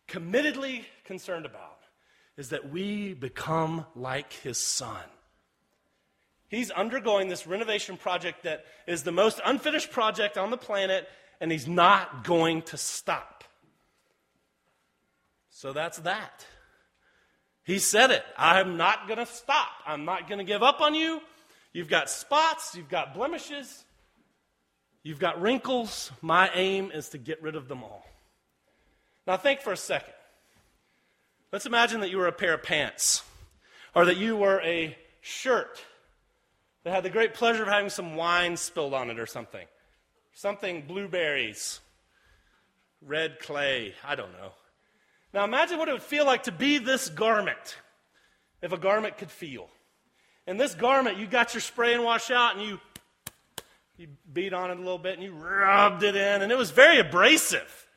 committedly 0.08 0.84
concerned 1.06 1.46
about? 1.46 1.80
Is 2.38 2.50
that 2.50 2.70
we 2.70 3.14
become 3.14 3.86
like 3.96 4.32
his 4.32 4.58
son. 4.58 5.04
He's 6.50 6.72
undergoing 6.72 7.30
this 7.30 7.46
renovation 7.46 7.98
project 7.98 8.44
that 8.44 8.66
is 8.88 9.04
the 9.04 9.12
most 9.12 9.42
unfinished 9.44 9.92
project 9.92 10.38
on 10.38 10.52
the 10.52 10.58
planet, 10.58 11.08
and 11.42 11.52
he's 11.52 11.68
not 11.68 12.24
going 12.24 12.62
to 12.64 12.78
stop. 12.78 13.44
So 15.50 15.74
that's 15.74 15.98
that. 16.00 16.46
He 17.64 17.78
said 17.80 18.12
it. 18.12 18.24
I'm 18.38 18.78
not 18.78 19.08
going 19.08 19.20
to 19.20 19.26
stop. 19.26 19.68
I'm 19.86 20.06
not 20.06 20.28
going 20.28 20.40
to 20.40 20.46
give 20.46 20.64
up 20.64 20.82
on 20.82 20.96
you. 20.96 21.22
You've 21.74 21.88
got 21.88 22.10
spots, 22.10 22.76
you've 22.76 22.90
got 22.90 23.14
blemishes, 23.14 23.86
you've 25.04 25.20
got 25.20 25.40
wrinkles. 25.40 26.12
My 26.22 26.50
aim 26.54 26.92
is 26.92 27.10
to 27.10 27.18
get 27.18 27.42
rid 27.42 27.56
of 27.56 27.68
them 27.68 27.84
all. 27.84 28.06
Now, 29.28 29.38
think 29.38 29.62
for 29.62 29.72
a 29.72 29.78
second. 29.78 30.14
Let's 31.52 31.66
imagine 31.66 32.02
that 32.02 32.10
you 32.10 32.18
were 32.18 32.28
a 32.28 32.32
pair 32.32 32.54
of 32.54 32.64
pants, 32.64 33.24
or 33.96 34.06
that 34.06 34.18
you 34.18 34.36
were 34.36 34.62
a 34.62 34.98
shirt 35.22 35.84
that 36.84 36.92
had 36.92 37.04
the 37.04 37.10
great 37.10 37.34
pleasure 37.34 37.64
of 37.64 37.70
having 37.70 37.90
some 37.90 38.16
wine 38.16 38.58
spilled 38.58 38.94
on 38.94 39.10
it 39.10 39.20
or 39.20 39.26
something. 39.26 39.66
Something 40.34 40.84
blueberries, 40.88 41.80
red 43.02 43.40
clay, 43.40 43.94
I 44.04 44.16
don't 44.16 44.32
know. 44.34 44.52
Now 45.34 45.44
imagine 45.44 45.78
what 45.78 45.90
it 45.90 45.94
would 45.94 46.02
feel 46.02 46.26
like 46.26 46.44
to 46.44 46.52
be 46.52 46.78
this 46.78 47.10
garment, 47.10 47.78
if 48.62 48.72
a 48.72 48.78
garment 48.78 49.18
could 49.18 49.32
feel. 49.32 49.70
In 50.50 50.58
this 50.58 50.74
garment, 50.74 51.20
you 51.20 51.28
got 51.28 51.54
your 51.54 51.62
spray 51.62 51.94
and 51.94 52.04
wash 52.04 52.32
out 52.32 52.58
and 52.58 52.66
you 52.66 52.80
you 53.98 54.08
beat 54.34 54.52
on 54.52 54.72
it 54.72 54.78
a 54.78 54.82
little 54.82 54.98
bit 54.98 55.14
and 55.14 55.24
you 55.24 55.32
rubbed 55.32 56.02
it 56.02 56.16
in, 56.16 56.42
and 56.42 56.52
it 56.52 56.58
was 56.58 56.72
very 56.72 57.00
abrasive. 57.00 57.88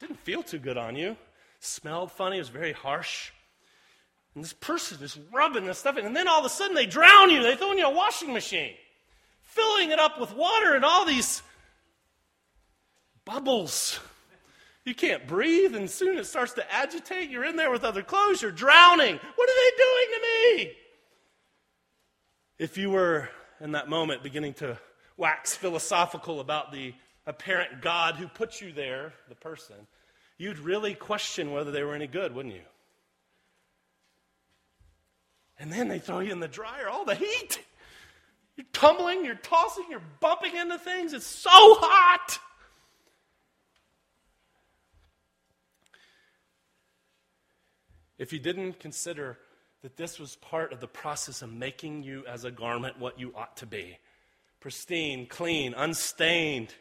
Didn't 0.00 0.18
feel 0.18 0.42
too 0.42 0.58
good 0.58 0.76
on 0.76 0.96
you. 0.96 1.16
Smelled 1.60 2.10
funny, 2.10 2.38
it 2.38 2.40
was 2.40 2.48
very 2.48 2.72
harsh. 2.72 3.30
And 4.34 4.42
this 4.42 4.54
person 4.54 5.00
is 5.04 5.16
rubbing 5.30 5.64
this 5.64 5.78
stuff 5.78 5.96
in, 5.98 6.04
and 6.04 6.16
then 6.16 6.26
all 6.26 6.40
of 6.40 6.46
a 6.46 6.48
sudden 6.48 6.74
they 6.74 6.86
drown 6.86 7.30
you. 7.30 7.44
They 7.44 7.54
throw 7.54 7.70
in 7.70 7.78
you 7.78 7.86
a 7.86 7.94
washing 7.94 8.32
machine, 8.32 8.74
filling 9.42 9.92
it 9.92 10.00
up 10.00 10.18
with 10.18 10.34
water 10.34 10.74
and 10.74 10.84
all 10.84 11.04
these 11.04 11.44
bubbles. 13.24 14.00
You 14.84 14.96
can't 14.96 15.28
breathe, 15.28 15.76
and 15.76 15.88
soon 15.88 16.18
it 16.18 16.26
starts 16.26 16.54
to 16.54 16.74
agitate. 16.74 17.30
You're 17.30 17.44
in 17.44 17.54
there 17.54 17.70
with 17.70 17.84
other 17.84 18.02
clothes, 18.02 18.42
you're 18.42 18.50
drowning. 18.50 19.14
What 19.36 19.48
are 19.48 19.54
they 19.54 19.76
doing 19.76 20.06
to 20.10 20.20
me? 20.66 20.76
If 22.62 22.78
you 22.78 22.90
were 22.90 23.28
in 23.60 23.72
that 23.72 23.88
moment 23.88 24.22
beginning 24.22 24.54
to 24.54 24.78
wax 25.16 25.56
philosophical 25.56 26.38
about 26.38 26.70
the 26.70 26.94
apparent 27.26 27.80
God 27.80 28.14
who 28.14 28.28
put 28.28 28.60
you 28.60 28.70
there, 28.70 29.14
the 29.28 29.34
person, 29.34 29.74
you'd 30.38 30.60
really 30.60 30.94
question 30.94 31.50
whether 31.50 31.72
they 31.72 31.82
were 31.82 31.96
any 31.96 32.06
good, 32.06 32.32
wouldn't 32.32 32.54
you? 32.54 32.62
And 35.58 35.72
then 35.72 35.88
they 35.88 35.98
throw 35.98 36.20
you 36.20 36.30
in 36.30 36.38
the 36.38 36.46
dryer, 36.46 36.88
all 36.88 37.04
the 37.04 37.16
heat. 37.16 37.60
You're 38.54 38.66
tumbling, 38.72 39.24
you're 39.24 39.34
tossing, 39.34 39.86
you're 39.90 40.00
bumping 40.20 40.54
into 40.54 40.78
things. 40.78 41.14
It's 41.14 41.26
so 41.26 41.50
hot. 41.50 42.38
If 48.18 48.32
you 48.32 48.38
didn't 48.38 48.78
consider 48.78 49.36
that 49.82 49.96
this 49.96 50.18
was 50.18 50.36
part 50.36 50.72
of 50.72 50.80
the 50.80 50.86
process 50.88 51.42
of 51.42 51.52
making 51.52 52.02
you 52.02 52.24
as 52.26 52.44
a 52.44 52.50
garment 52.50 52.98
what 52.98 53.18
you 53.18 53.32
ought 53.34 53.56
to 53.58 53.66
be 53.66 53.98
pristine, 54.60 55.26
clean, 55.26 55.74
unstained, 55.74 56.72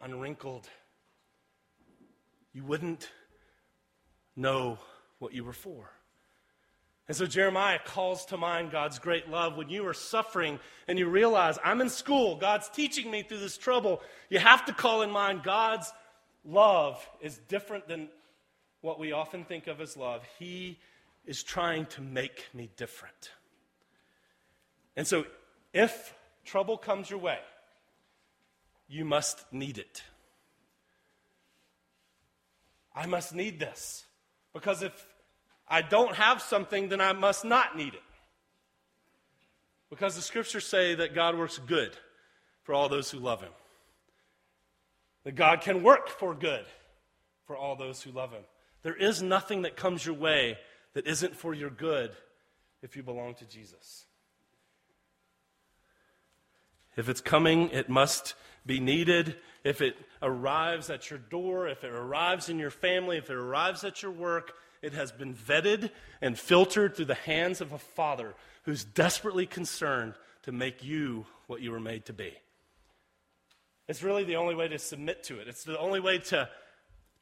unwrinkled, 0.00 0.68
you 2.52 2.64
wouldn't 2.64 3.08
know 4.34 4.76
what 5.20 5.32
you 5.32 5.44
were 5.44 5.52
for. 5.52 5.88
And 7.06 7.16
so 7.16 7.26
Jeremiah 7.26 7.78
calls 7.84 8.24
to 8.26 8.36
mind 8.36 8.72
God's 8.72 8.98
great 8.98 9.28
love. 9.28 9.56
When 9.56 9.68
you 9.68 9.86
are 9.86 9.94
suffering 9.94 10.58
and 10.88 10.98
you 10.98 11.08
realize, 11.08 11.58
I'm 11.64 11.80
in 11.80 11.90
school, 11.90 12.36
God's 12.36 12.68
teaching 12.68 13.08
me 13.08 13.22
through 13.22 13.38
this 13.38 13.56
trouble, 13.56 14.02
you 14.30 14.40
have 14.40 14.64
to 14.66 14.72
call 14.72 15.02
in 15.02 15.10
mind 15.10 15.44
God's 15.44 15.92
love 16.44 17.08
is 17.20 17.38
different 17.48 17.86
than 17.86 18.08
what 18.82 18.98
we 18.98 19.12
often 19.12 19.44
think 19.44 19.66
of 19.66 19.80
as 19.80 19.96
love. 19.96 20.22
He 20.38 20.78
is 21.24 21.42
trying 21.42 21.86
to 21.86 22.02
make 22.02 22.48
me 22.52 22.68
different. 22.76 23.30
And 24.96 25.06
so 25.06 25.24
if 25.72 26.14
trouble 26.44 26.76
comes 26.76 27.08
your 27.08 27.20
way, 27.20 27.38
you 28.88 29.04
must 29.04 29.50
need 29.52 29.78
it. 29.78 30.02
I 32.94 33.06
must 33.06 33.34
need 33.34 33.58
this. 33.58 34.04
Because 34.52 34.82
if 34.82 35.06
I 35.66 35.80
don't 35.80 36.14
have 36.16 36.42
something, 36.42 36.90
then 36.90 37.00
I 37.00 37.14
must 37.14 37.44
not 37.44 37.76
need 37.76 37.94
it. 37.94 38.02
Because 39.88 40.14
the 40.14 40.22
scriptures 40.22 40.66
say 40.66 40.94
that 40.96 41.14
God 41.14 41.38
works 41.38 41.58
good 41.58 41.96
for 42.64 42.74
all 42.74 42.88
those 42.88 43.10
who 43.10 43.18
love 43.18 43.40
him. 43.40 43.52
That 45.24 45.36
God 45.36 45.60
can 45.60 45.82
work 45.82 46.08
for 46.08 46.34
good 46.34 46.64
for 47.46 47.56
all 47.56 47.76
those 47.76 48.02
who 48.02 48.10
love 48.10 48.32
him. 48.32 48.42
There 48.82 48.96
is 48.96 49.22
nothing 49.22 49.62
that 49.62 49.76
comes 49.76 50.04
your 50.04 50.14
way 50.14 50.58
that 50.94 51.06
isn't 51.06 51.36
for 51.36 51.54
your 51.54 51.70
good 51.70 52.10
if 52.82 52.96
you 52.96 53.02
belong 53.02 53.34
to 53.36 53.44
Jesus. 53.44 54.06
If 56.96 57.08
it's 57.08 57.20
coming, 57.20 57.70
it 57.70 57.88
must 57.88 58.34
be 58.66 58.80
needed. 58.80 59.36
If 59.64 59.80
it 59.80 59.96
arrives 60.20 60.90
at 60.90 61.08
your 61.10 61.18
door, 61.18 61.68
if 61.68 61.84
it 61.84 61.92
arrives 61.92 62.48
in 62.48 62.58
your 62.58 62.70
family, 62.70 63.16
if 63.16 63.30
it 63.30 63.36
arrives 63.36 63.84
at 63.84 64.02
your 64.02 64.12
work, 64.12 64.52
it 64.82 64.92
has 64.92 65.12
been 65.12 65.34
vetted 65.34 65.90
and 66.20 66.38
filtered 66.38 66.96
through 66.96 67.06
the 67.06 67.14
hands 67.14 67.60
of 67.60 67.72
a 67.72 67.78
father 67.78 68.34
who's 68.64 68.84
desperately 68.84 69.46
concerned 69.46 70.14
to 70.42 70.52
make 70.52 70.84
you 70.84 71.24
what 71.46 71.60
you 71.60 71.70
were 71.70 71.80
made 71.80 72.04
to 72.06 72.12
be. 72.12 72.32
It's 73.88 74.02
really 74.02 74.24
the 74.24 74.36
only 74.36 74.54
way 74.54 74.68
to 74.68 74.78
submit 74.78 75.22
to 75.24 75.40
it. 75.40 75.48
It's 75.48 75.64
the 75.64 75.78
only 75.78 76.00
way 76.00 76.18
to, 76.18 76.48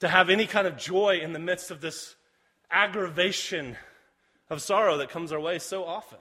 to 0.01 0.09
have 0.09 0.31
any 0.31 0.47
kind 0.47 0.67
of 0.67 0.77
joy 0.77 1.21
in 1.23 1.33
the 1.33 1.39
midst 1.39 1.71
of 1.71 1.81
this 1.81 2.17
aggravation 2.71 3.77
of 4.49 4.61
sorrow 4.61 4.97
that 4.99 5.11
comes 5.11 5.33
our 5.33 5.41
way 5.41 5.59
so 5.59 5.85
often. 5.85 6.19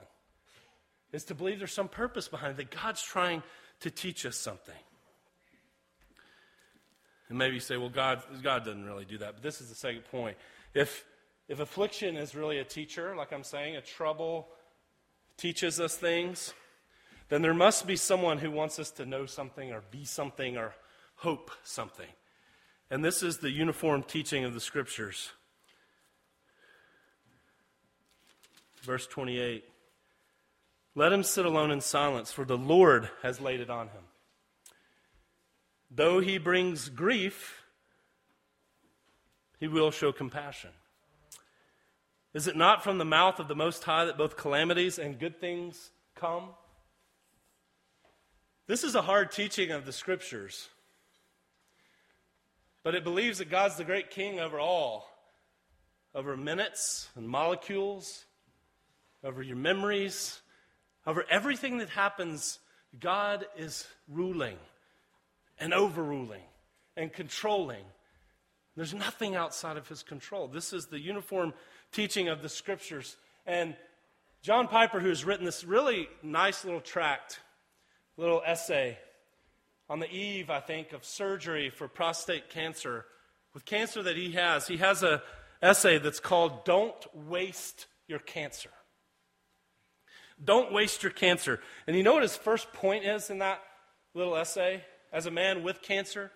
Is 1.11 1.23
to 1.25 1.35
believe 1.35 1.57
there's 1.57 1.73
some 1.73 1.87
purpose 1.87 2.27
behind 2.27 2.51
it, 2.51 2.57
that 2.57 2.81
God's 2.81 3.01
trying 3.01 3.41
to 3.79 3.89
teach 3.89 4.25
us 4.25 4.35
something. 4.35 4.75
And 7.29 7.37
maybe 7.37 7.55
you 7.55 7.59
say, 7.59 7.77
well, 7.77 7.89
God, 7.89 8.21
God 8.43 8.65
doesn't 8.65 8.85
really 8.85 9.05
do 9.05 9.17
that. 9.19 9.33
But 9.33 9.43
this 9.43 9.61
is 9.61 9.69
the 9.69 9.75
second 9.75 10.03
point. 10.11 10.37
If 10.73 11.05
if 11.47 11.59
affliction 11.59 12.15
is 12.15 12.35
really 12.35 12.59
a 12.59 12.63
teacher, 12.63 13.15
like 13.15 13.33
I'm 13.33 13.43
saying, 13.43 13.75
a 13.75 13.81
trouble 13.81 14.49
teaches 15.35 15.79
us 15.79 15.97
things, 15.97 16.53
then 17.29 17.41
there 17.41 17.55
must 17.55 17.87
be 17.87 17.95
someone 17.95 18.37
who 18.37 18.51
wants 18.51 18.77
us 18.77 18.91
to 18.91 19.05
know 19.05 19.25
something 19.25 19.71
or 19.71 19.81
be 19.89 20.05
something 20.05 20.57
or 20.57 20.75
hope 21.15 21.49
something. 21.63 22.05
And 22.91 23.05
this 23.05 23.21
is 23.21 23.37
the 23.37 23.51
uniform 23.51 24.03
teaching 24.03 24.43
of 24.43 24.53
the 24.53 24.59
scriptures. 24.59 25.31
Verse 28.81 29.05
28 29.05 29.63
Let 30.95 31.11
him 31.11 31.23
sit 31.23 31.45
alone 31.45 31.71
in 31.71 31.81
silence, 31.81 32.31
for 32.31 32.45
the 32.45 32.57
Lord 32.57 33.09
has 33.21 33.39
laid 33.39 33.59
it 33.59 33.69
on 33.69 33.87
him. 33.87 34.03
Though 35.91 36.19
he 36.19 36.37
brings 36.37 36.89
grief, 36.89 37.63
he 39.59 39.67
will 39.67 39.91
show 39.91 40.11
compassion. 40.11 40.71
Is 42.33 42.47
it 42.47 42.55
not 42.55 42.83
from 42.83 42.99
the 42.99 43.05
mouth 43.05 43.39
of 43.39 43.47
the 43.47 43.55
Most 43.55 43.83
High 43.83 44.05
that 44.05 44.17
both 44.17 44.37
calamities 44.37 44.99
and 44.99 45.19
good 45.19 45.39
things 45.41 45.91
come? 46.15 46.49
This 48.67 48.83
is 48.83 48.93
a 48.93 49.01
hard 49.01 49.31
teaching 49.31 49.71
of 49.71 49.85
the 49.85 49.91
Scriptures. 49.91 50.69
But 52.83 52.95
it 52.95 53.03
believes 53.03 53.39
that 53.39 53.49
God's 53.49 53.75
the 53.75 53.83
great 53.83 54.09
king 54.09 54.39
over 54.39 54.59
all, 54.59 55.09
over 56.15 56.37
minutes 56.37 57.09
and 57.15 57.27
molecules, 57.27 58.25
over 59.23 59.41
your 59.41 59.57
memories, 59.57 60.41
over 61.05 61.25
everything 61.29 61.79
that 61.79 61.89
happens. 61.89 62.59
God 62.99 63.45
is 63.57 63.85
ruling 64.07 64.57
and 65.59 65.73
overruling 65.73 66.43
and 66.95 67.11
controlling. 67.11 67.83
There's 68.75 68.93
nothing 68.93 69.35
outside 69.35 69.75
of 69.75 69.87
his 69.87 70.03
control. 70.03 70.47
This 70.47 70.71
is 70.71 70.85
the 70.85 70.99
uniform 70.99 71.53
teaching 71.91 72.29
of 72.29 72.41
the 72.41 72.49
scriptures. 72.49 73.17
And 73.45 73.75
John 74.41 74.67
Piper, 74.69 75.01
who 75.01 75.09
has 75.09 75.25
written 75.25 75.45
this 75.45 75.65
really 75.65 76.07
nice 76.23 76.63
little 76.63 76.79
tract, 76.79 77.41
little 78.15 78.41
essay 78.45 78.97
on 79.89 79.99
the 79.99 80.09
eve, 80.09 80.49
I 80.49 80.59
think, 80.59 80.93
of 80.93 81.03
surgery 81.03 81.69
for 81.69 81.87
prostate 81.87 82.49
cancer, 82.49 83.05
with 83.53 83.65
cancer 83.65 84.03
that 84.03 84.15
he 84.15 84.33
has, 84.33 84.67
he 84.67 84.77
has 84.77 85.01
an 85.01 85.19
essay 85.61 85.97
that's 85.97 86.19
called 86.19 86.63
Don't 86.63 87.03
Waste 87.15 87.87
Your 88.07 88.19
Cancer. 88.19 88.69
Don't 90.43 90.71
waste 90.71 91.03
your 91.03 91.11
cancer. 91.11 91.59
And 91.85 91.97
you 91.97 92.03
know 92.03 92.13
what 92.13 92.21
his 92.21 92.37
first 92.37 92.71
point 92.71 93.03
is 93.03 93.29
in 93.29 93.39
that 93.39 93.61
little 94.13 94.37
essay 94.37 94.83
as 95.11 95.25
a 95.25 95.31
man 95.31 95.63
with 95.63 95.81
cancer? 95.81 96.31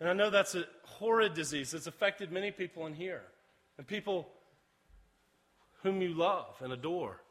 And 0.00 0.08
I 0.08 0.12
know 0.12 0.28
that's 0.28 0.54
a 0.54 0.64
horrid 0.84 1.34
disease 1.34 1.70
that's 1.70 1.86
affected 1.86 2.30
many 2.30 2.50
people 2.50 2.86
in 2.86 2.92
here. 2.92 3.22
And 3.78 3.86
people 3.86 4.28
whom 5.82 6.02
you 6.02 6.12
love 6.12 6.56
and 6.60 6.72
adore. 6.72 7.22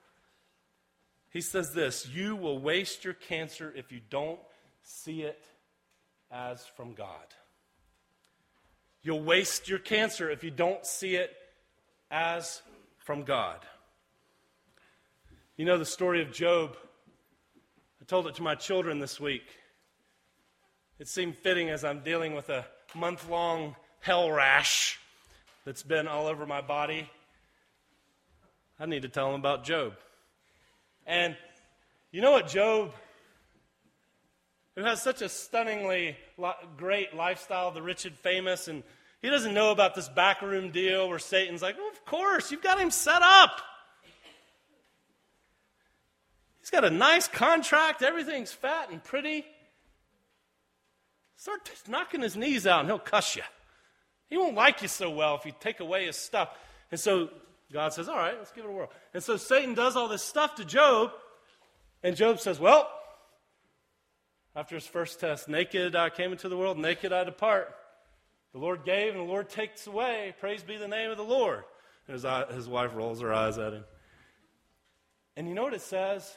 He 1.29 1.41
says 1.41 1.73
this 1.73 2.07
You 2.07 2.35
will 2.35 2.59
waste 2.59 3.03
your 3.03 3.13
cancer 3.13 3.71
if 3.75 3.91
you 3.91 4.01
don't 4.09 4.39
see 4.87 5.23
it 5.23 5.45
as 6.31 6.65
from 6.65 6.93
God. 6.93 7.25
You'll 9.03 9.23
waste 9.23 9.67
your 9.67 9.79
cancer 9.79 10.29
if 10.29 10.43
you 10.43 10.51
don't 10.51 10.85
see 10.85 11.15
it 11.15 11.35
as 12.09 12.61
from 12.99 13.23
God. 13.23 13.59
You 15.57 15.65
know 15.65 15.77
the 15.77 15.85
story 15.85 16.21
of 16.21 16.31
Job. 16.31 16.77
I 18.01 18.05
told 18.05 18.27
it 18.27 18.35
to 18.35 18.43
my 18.43 18.55
children 18.55 18.99
this 18.99 19.19
week. 19.19 19.43
It 20.99 21.09
seemed 21.09 21.35
fitting 21.35 21.69
as 21.69 21.83
I'm 21.83 21.99
dealing 21.99 22.33
with 22.33 22.49
a 22.49 22.65
month 22.95 23.29
long 23.29 23.75
hell 23.99 24.31
rash 24.31 24.99
that's 25.65 25.83
been 25.83 26.07
all 26.07 26.27
over 26.27 26.45
my 26.45 26.61
body. 26.61 27.09
I 28.79 28.85
need 28.85 29.01
to 29.01 29.09
tell 29.09 29.31
them 29.31 29.39
about 29.39 29.65
Job. 29.65 29.93
And 31.05 31.35
you 32.11 32.21
know 32.21 32.31
what 32.31 32.47
Job, 32.47 32.93
who 34.77 34.83
has 34.83 35.01
such 35.01 35.23
a 35.23 35.27
stunningly 35.27 36.15
great 36.77 37.15
lifestyle, 37.15 37.71
the 37.71 37.81
rich 37.81 38.05
and 38.05 38.15
famous, 38.15 38.67
and 38.67 38.83
he 39.23 39.29
doesn't 39.29 39.55
know 39.55 39.71
about 39.71 39.95
this 39.95 40.07
backroom 40.07 40.69
deal 40.69 41.09
where 41.09 41.17
Satan's 41.17 41.63
like, 41.63 41.75
well, 41.77 41.89
of 41.89 42.05
course, 42.05 42.51
you've 42.51 42.61
got 42.61 42.79
him 42.79 42.91
set 42.91 43.23
up. 43.23 43.59
He's 46.59 46.69
got 46.69 46.85
a 46.85 46.91
nice 46.91 47.27
contract, 47.27 48.03
everything's 48.03 48.51
fat 48.51 48.91
and 48.91 49.03
pretty. 49.03 49.43
Start 51.37 51.71
knocking 51.87 52.21
his 52.21 52.37
knees 52.37 52.67
out 52.67 52.81
and 52.81 52.89
he'll 52.89 52.99
cuss 52.99 53.35
you. 53.35 53.43
He 54.29 54.37
won't 54.37 54.55
like 54.55 54.83
you 54.83 54.87
so 54.87 55.09
well 55.09 55.35
if 55.35 55.45
you 55.45 55.53
take 55.59 55.79
away 55.79 56.05
his 56.05 56.17
stuff. 56.17 56.49
And 56.91 56.99
so 56.99 57.29
God 57.73 57.93
says, 57.93 58.07
All 58.07 58.17
right, 58.17 58.35
let's 58.37 58.51
give 58.51 58.65
it 58.65 58.69
a 58.69 58.71
whirl. 58.71 58.91
And 59.15 59.23
so 59.23 59.37
Satan 59.37 59.73
does 59.73 59.95
all 59.95 60.07
this 60.07 60.23
stuff 60.23 60.55
to 60.55 60.65
Job. 60.65 61.11
And 62.03 62.15
Job 62.15 62.39
says, 62.39 62.59
Well, 62.59 62.87
after 64.57 64.73
his 64.73 64.87
first 64.87 65.19
test, 65.19 65.47
naked 65.47 65.95
I 65.95 66.09
came 66.09 66.31
into 66.31 66.49
the 66.49 66.57
world, 66.57 66.79
naked 66.79 67.13
I 67.13 67.23
depart. 67.23 67.75
The 68.53 68.57
Lord 68.57 68.83
gave 68.83 69.13
and 69.13 69.19
the 69.19 69.31
Lord 69.31 69.49
takes 69.49 69.85
away. 69.85 70.33
Praise 70.39 70.63
be 70.63 70.77
the 70.77 70.87
name 70.87 71.11
of 71.11 71.17
the 71.17 71.23
Lord. 71.23 71.63
And 72.07 72.13
his, 72.15 72.25
his 72.55 72.67
wife 72.67 72.95
rolls 72.95 73.21
her 73.21 73.31
eyes 73.31 73.59
at 73.59 73.73
him. 73.73 73.83
And 75.35 75.47
you 75.47 75.53
know 75.53 75.61
what 75.61 75.75
it 75.75 75.81
says? 75.81 76.35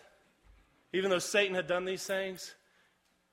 Even 0.92 1.08
though 1.08 1.18
Satan 1.18 1.54
had 1.54 1.66
done 1.66 1.86
these 1.86 2.04
things, 2.04 2.54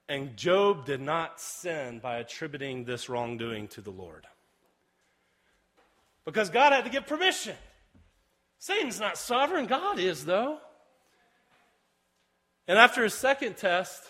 and 0.07 0.37
Job 0.37 0.85
did 0.85 1.01
not 1.01 1.41
sin 1.41 1.99
by 1.99 2.19
attributing 2.19 2.85
this 2.85 3.09
wrongdoing 3.09 3.67
to 3.69 3.81
the 3.81 3.91
Lord. 3.91 4.25
Because 6.23 6.49
God 6.49 6.71
had 6.71 6.85
to 6.85 6.89
give 6.89 7.05
permission. 7.05 7.57
Satan's 8.57 9.01
not 9.01 9.17
sovereign, 9.17 9.65
God 9.65 9.99
is, 9.99 10.23
though. 10.23 10.59
And 12.69 12.77
after 12.77 13.03
his 13.03 13.13
second 13.13 13.57
test, 13.57 14.05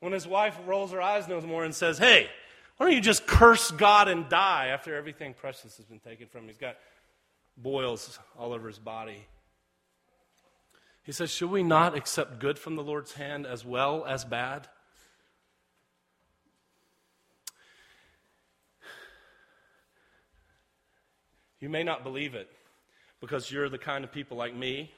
when 0.00 0.12
his 0.12 0.26
wife 0.26 0.56
rolls 0.66 0.92
her 0.92 1.02
eyes 1.02 1.28
no 1.28 1.40
more 1.40 1.64
and 1.64 1.74
says, 1.74 1.98
Hey, 1.98 2.28
why 2.76 2.86
don't 2.86 2.94
you 2.94 3.00
just 3.00 3.26
curse 3.26 3.70
God 3.70 4.08
and 4.08 4.28
die 4.28 4.68
after 4.68 4.94
everything 4.94 5.34
precious 5.34 5.76
has 5.76 5.86
been 5.86 5.98
taken 5.98 6.28
from 6.28 6.42
him? 6.42 6.48
He's 6.48 6.58
got 6.58 6.76
boils 7.56 8.18
all 8.38 8.52
over 8.52 8.68
his 8.68 8.78
body. 8.78 9.26
He 11.02 11.12
says, 11.12 11.30
Should 11.30 11.50
we 11.50 11.62
not 11.62 11.96
accept 11.96 12.38
good 12.38 12.58
from 12.58 12.76
the 12.76 12.82
Lord's 12.82 13.14
hand 13.14 13.46
as 13.46 13.64
well 13.64 14.04
as 14.04 14.24
bad? 14.24 14.68
You 21.60 21.68
may 21.68 21.82
not 21.82 22.04
believe 22.04 22.36
it 22.36 22.48
because 23.20 23.50
you're 23.50 23.68
the 23.68 23.78
kind 23.78 24.04
of 24.04 24.12
people 24.12 24.36
like 24.36 24.54
me 24.54 24.92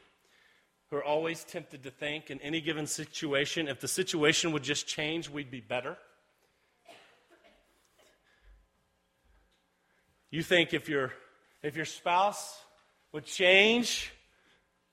who 0.91 0.97
are 0.97 1.05
always 1.05 1.45
tempted 1.45 1.85
to 1.85 1.91
think 1.91 2.31
in 2.31 2.41
any 2.41 2.61
given 2.61 2.87
situation, 2.87 3.69
if 3.69 3.81
the 3.81 3.89
situation 3.89 4.51
would 4.53 4.65
just 4.65 4.89
change, 4.89 5.31
we'd 5.31 5.51
be 5.51 5.61
better. 5.61 5.97
You 10.31 10.43
think 10.43 10.75
if 10.75 10.89
your, 10.89 11.13
if 11.63 11.77
your 11.77 11.85
spouse 11.85 12.59
would 13.13 13.25
change, 13.25 14.13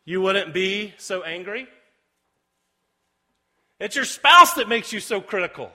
you 0.05 0.21
wouldn't 0.21 0.53
be 0.53 0.93
so 0.97 1.23
angry? 1.23 1.67
It's 3.79 3.95
your 3.95 4.05
spouse 4.05 4.53
that 4.55 4.67
makes 4.67 4.93
you 4.93 4.99
so 4.99 5.21
critical. 5.21 5.71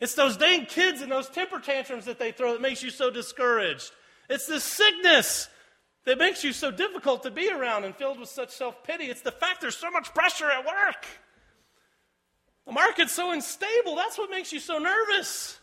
It's 0.00 0.14
those 0.14 0.36
dang 0.36 0.66
kids 0.66 1.02
and 1.02 1.10
those 1.10 1.28
temper 1.28 1.60
tantrums 1.60 2.06
that 2.06 2.18
they 2.18 2.32
throw 2.32 2.52
that 2.52 2.60
makes 2.60 2.82
you 2.82 2.90
so 2.90 3.10
discouraged. 3.10 3.92
It's 4.28 4.46
this 4.46 4.64
sickness 4.64 5.48
that 6.04 6.18
makes 6.18 6.42
you 6.42 6.52
so 6.52 6.70
difficult 6.70 7.22
to 7.22 7.30
be 7.30 7.50
around 7.50 7.84
and 7.84 7.94
filled 7.94 8.18
with 8.18 8.28
such 8.28 8.50
self 8.50 8.82
pity. 8.84 9.04
It's 9.04 9.22
the 9.22 9.32
fact 9.32 9.60
there's 9.60 9.76
so 9.76 9.90
much 9.90 10.12
pressure 10.14 10.50
at 10.50 10.64
work. 10.64 11.06
The 12.66 12.72
market's 12.72 13.12
so 13.12 13.32
unstable. 13.32 13.96
That's 13.96 14.18
what 14.18 14.30
makes 14.30 14.52
you 14.52 14.60
so 14.60 14.78
nervous. 14.78 15.58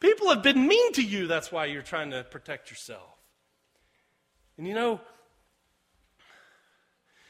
People 0.00 0.28
have 0.30 0.42
been 0.42 0.66
mean 0.66 0.92
to 0.94 1.02
you. 1.02 1.26
That's 1.26 1.52
why 1.52 1.66
you're 1.66 1.82
trying 1.82 2.10
to 2.10 2.24
protect 2.24 2.70
yourself. 2.70 3.08
And 4.58 4.66
you 4.66 4.74
know, 4.74 5.00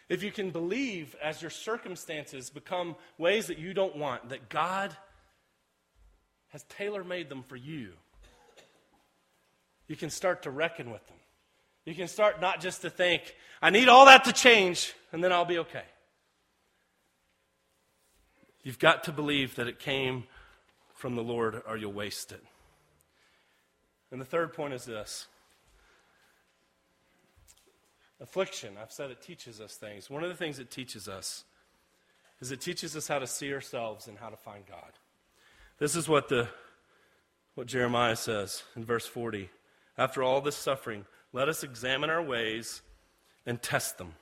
if 0.09 0.22
you 0.22 0.33
can 0.33 0.51
believe 0.51 1.16
as 1.22 1.40
your 1.40 1.51
circumstances 1.51 2.51
become 2.51 2.96
ways 3.18 3.46
that 3.46 3.59
you 3.59 3.75
don't 3.75 3.96
want, 3.96 4.29
that 4.31 4.48
God 4.48 4.96
has 6.48 6.64
tailor 6.64 7.03
made 7.03 7.29
them 7.29 7.42
for 7.42 7.57
you. 7.57 7.92
You 9.88 9.96
can 9.96 10.11
start 10.11 10.42
to 10.42 10.51
reckon 10.51 10.90
with 10.90 11.07
them. 11.07 11.16
You 11.85 11.95
can 11.95 12.09
start 12.09 12.40
not 12.40 12.61
just 12.61 12.83
to 12.83 12.90
think, 12.90 13.35
I 13.61 13.71
need 13.71 13.88
all 13.88 14.07
that 14.07 14.25
to 14.25 14.33
change, 14.33 14.92
and 15.12 15.23
then 15.23 15.33
I'll 15.33 15.45
be 15.45 15.59
okay. 15.59 15.85
You've 18.62 18.79
got 18.79 19.05
to 19.05 19.12
believe 19.12 19.57
that 19.57 19.66
it 19.66 19.79
came 19.79 20.25
from 20.95 21.16
the 21.16 21.23
Lord, 21.23 21.61
or 21.66 21.77
you'll 21.77 21.92
waste 21.92 22.31
it. 22.31 22.45
And 24.12 24.21
the 24.21 24.25
third 24.25 24.53
point 24.53 24.75
is 24.75 24.85
this 24.85 25.27
affliction. 28.21 28.75
I've 28.81 28.92
said 28.92 29.11
it 29.11 29.21
teaches 29.21 29.61
us 29.61 29.75
things. 29.75 30.09
One 30.09 30.23
of 30.23 30.29
the 30.29 30.37
things 30.37 30.61
it 30.61 30.71
teaches 30.71 31.09
us 31.09 31.45
is 32.40 32.53
it 32.53 32.61
teaches 32.61 32.97
us 32.97 33.09
how 33.09 33.18
to 33.18 33.27
see 33.27 33.53
ourselves 33.53 34.07
and 34.07 34.18
how 34.18 34.29
to 34.29 34.37
find 34.37 34.64
God. 34.66 34.92
This 35.79 35.97
is 35.97 36.09
what, 36.09 36.29
the, 36.29 36.49
what 37.57 37.66
Jeremiah 37.66 38.14
says 38.14 38.62
in 38.77 38.85
verse 38.85 39.07
40. 39.07 39.49
After 39.99 40.23
all 40.23 40.40
this 40.40 40.57
suffering, 40.57 41.05
let 41.33 41.49
us 41.49 41.62
examine 41.62 42.11
our 42.11 42.23
ways 42.23 42.83
and 43.47 43.61
test 43.62 43.99
them. 43.99 44.14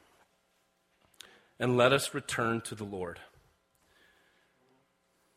And 1.58 1.76
let 1.76 1.92
us 1.92 2.14
return 2.14 2.60
to 2.62 2.74
the 2.74 2.84
Lord. 2.84 3.20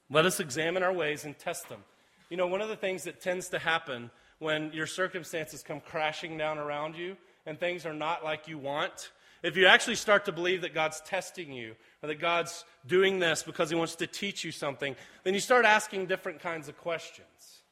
Let 0.09 0.25
us 0.25 0.39
examine 0.39 0.83
our 0.83 0.93
ways 0.93 1.25
and 1.25 1.37
test 1.37 1.69
them. 1.69 1.83
You 2.29 2.37
know, 2.37 2.47
one 2.47 2.61
of 2.61 2.69
the 2.69 2.75
things 2.75 3.03
that 3.03 3.19
tends 3.19 3.49
to 3.49 3.59
happen 3.59 4.09
when 4.39 4.71
your 4.73 4.87
circumstances 4.87 5.63
come 5.63 5.81
crashing 5.81 6.37
down 6.37 6.57
around 6.57 6.95
you 6.95 7.17
and 7.45 7.59
things 7.59 7.85
are 7.85 7.93
not 7.93 8.23
like 8.23 8.47
you 8.47 8.57
want, 8.57 9.11
if 9.41 9.57
you 9.57 9.65
actually 9.65 9.95
start 9.95 10.25
to 10.25 10.31
believe 10.31 10.61
that 10.61 10.73
God's 10.73 11.01
testing 11.01 11.51
you 11.51 11.75
or 12.01 12.07
that 12.07 12.19
God's 12.19 12.63
doing 12.87 13.19
this 13.19 13.43
because 13.43 13.69
He 13.69 13.75
wants 13.75 13.95
to 13.95 14.07
teach 14.07 14.43
you 14.43 14.51
something, 14.51 14.95
then 15.23 15.33
you 15.33 15.39
start 15.39 15.65
asking 15.65 16.05
different 16.05 16.39
kinds 16.39 16.69
of 16.69 16.77
questions. 16.77 17.62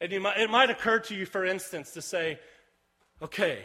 And 0.00 0.22
might, 0.22 0.38
it 0.38 0.50
might 0.50 0.70
occur 0.70 0.98
to 1.00 1.14
you, 1.14 1.26
for 1.26 1.44
instance, 1.44 1.92
to 1.92 2.02
say, 2.02 2.38
okay, 3.22 3.60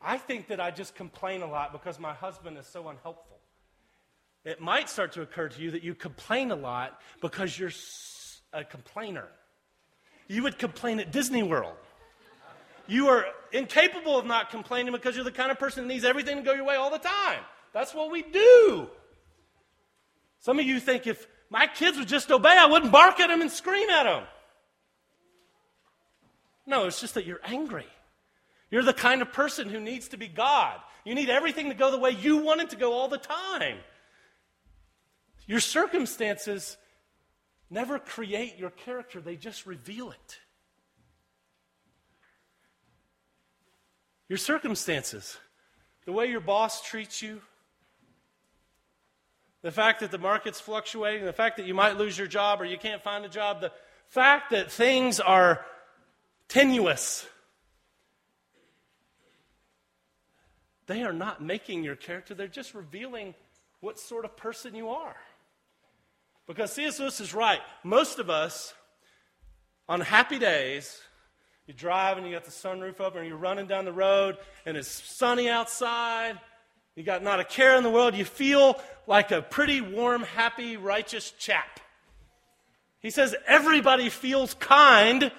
I 0.00 0.18
think 0.18 0.48
that 0.48 0.60
I 0.60 0.70
just 0.70 0.94
complain 0.94 1.42
a 1.42 1.46
lot 1.46 1.72
because 1.72 1.98
my 1.98 2.12
husband 2.12 2.58
is 2.58 2.66
so 2.66 2.88
unhelpful. 2.88 3.38
It 4.44 4.60
might 4.60 4.88
start 4.88 5.12
to 5.12 5.22
occur 5.22 5.48
to 5.48 5.60
you 5.60 5.72
that 5.72 5.82
you 5.82 5.94
complain 5.94 6.50
a 6.50 6.56
lot 6.56 7.00
because 7.20 7.58
you're 7.58 7.72
a 8.52 8.64
complainer. 8.64 9.28
You 10.28 10.42
would 10.44 10.58
complain 10.58 11.00
at 11.00 11.12
Disney 11.12 11.42
World. 11.42 11.76
You 12.88 13.08
are 13.08 13.26
incapable 13.52 14.18
of 14.18 14.26
not 14.26 14.50
complaining 14.50 14.92
because 14.92 15.16
you're 15.16 15.24
the 15.24 15.32
kind 15.32 15.50
of 15.50 15.58
person 15.58 15.86
that 15.86 15.92
needs 15.92 16.04
everything 16.04 16.36
to 16.36 16.42
go 16.42 16.52
your 16.52 16.64
way 16.64 16.76
all 16.76 16.90
the 16.90 16.98
time. 16.98 17.40
That's 17.72 17.92
what 17.92 18.10
we 18.10 18.22
do. 18.22 18.88
Some 20.38 20.58
of 20.60 20.64
you 20.64 20.78
think 20.78 21.06
if 21.06 21.26
my 21.50 21.66
kids 21.66 21.98
would 21.98 22.08
just 22.08 22.30
obey, 22.30 22.56
I 22.56 22.66
wouldn't 22.66 22.92
bark 22.92 23.18
at 23.18 23.28
them 23.28 23.40
and 23.40 23.50
scream 23.50 23.90
at 23.90 24.04
them. 24.04 24.24
No, 26.66 26.86
it's 26.86 27.00
just 27.00 27.14
that 27.14 27.26
you're 27.26 27.40
angry. 27.44 27.86
You're 28.70 28.82
the 28.82 28.92
kind 28.92 29.22
of 29.22 29.32
person 29.32 29.68
who 29.68 29.80
needs 29.80 30.08
to 30.08 30.16
be 30.16 30.26
God. 30.26 30.78
You 31.04 31.14
need 31.14 31.30
everything 31.30 31.68
to 31.68 31.74
go 31.74 31.90
the 31.90 31.98
way 31.98 32.10
you 32.10 32.38
want 32.38 32.60
it 32.60 32.70
to 32.70 32.76
go 32.76 32.92
all 32.92 33.08
the 33.08 33.18
time. 33.18 33.78
Your 35.46 35.60
circumstances 35.60 36.76
never 37.70 37.98
create 37.98 38.58
your 38.58 38.70
character, 38.70 39.20
they 39.20 39.36
just 39.36 39.66
reveal 39.66 40.10
it. 40.10 40.38
Your 44.28 44.38
circumstances, 44.38 45.36
the 46.04 46.12
way 46.12 46.26
your 46.26 46.40
boss 46.40 46.82
treats 46.82 47.22
you, 47.22 47.40
the 49.62 49.70
fact 49.70 50.00
that 50.00 50.10
the 50.10 50.18
market's 50.18 50.60
fluctuating, 50.60 51.24
the 51.24 51.32
fact 51.32 51.56
that 51.56 51.66
you 51.66 51.74
might 51.74 51.96
lose 51.96 52.18
your 52.18 52.26
job 52.26 52.60
or 52.60 52.64
you 52.64 52.78
can't 52.78 53.02
find 53.02 53.24
a 53.24 53.28
job, 53.28 53.60
the 53.60 53.72
fact 54.08 54.50
that 54.50 54.70
things 54.70 55.20
are 55.20 55.64
tenuous. 56.48 57.26
They 60.86 61.02
are 61.02 61.12
not 61.12 61.42
making 61.42 61.82
your 61.82 61.96
character, 61.96 62.34
they're 62.34 62.46
just 62.48 62.74
revealing 62.74 63.34
what 63.80 63.98
sort 63.98 64.24
of 64.24 64.36
person 64.36 64.74
you 64.74 64.88
are. 64.90 65.16
Because 66.46 66.72
C.S. 66.72 67.00
Lewis 67.00 67.20
is 67.20 67.34
right. 67.34 67.60
Most 67.82 68.20
of 68.20 68.30
us, 68.30 68.72
on 69.88 70.00
happy 70.00 70.38
days, 70.38 71.00
You 71.66 71.74
drive 71.74 72.16
and 72.16 72.26
you 72.26 72.32
got 72.32 72.44
the 72.44 72.52
sunroof 72.52 73.00
open, 73.00 73.20
and 73.20 73.28
you're 73.28 73.36
running 73.36 73.66
down 73.66 73.84
the 73.84 73.92
road, 73.92 74.36
and 74.64 74.76
it's 74.76 74.88
sunny 74.88 75.48
outside. 75.48 76.38
You 76.94 77.02
got 77.02 77.22
not 77.22 77.40
a 77.40 77.44
care 77.44 77.76
in 77.76 77.82
the 77.82 77.90
world. 77.90 78.14
You 78.14 78.24
feel 78.24 78.80
like 79.06 79.32
a 79.32 79.42
pretty 79.42 79.80
warm, 79.80 80.22
happy, 80.22 80.76
righteous 80.76 81.32
chap. 81.32 81.80
He 83.00 83.10
says 83.10 83.34
everybody 83.46 84.08
feels 84.08 84.54
kind 84.54 85.30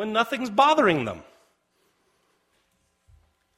when 0.00 0.14
nothing's 0.14 0.48
bothering 0.48 1.04
them. 1.04 1.22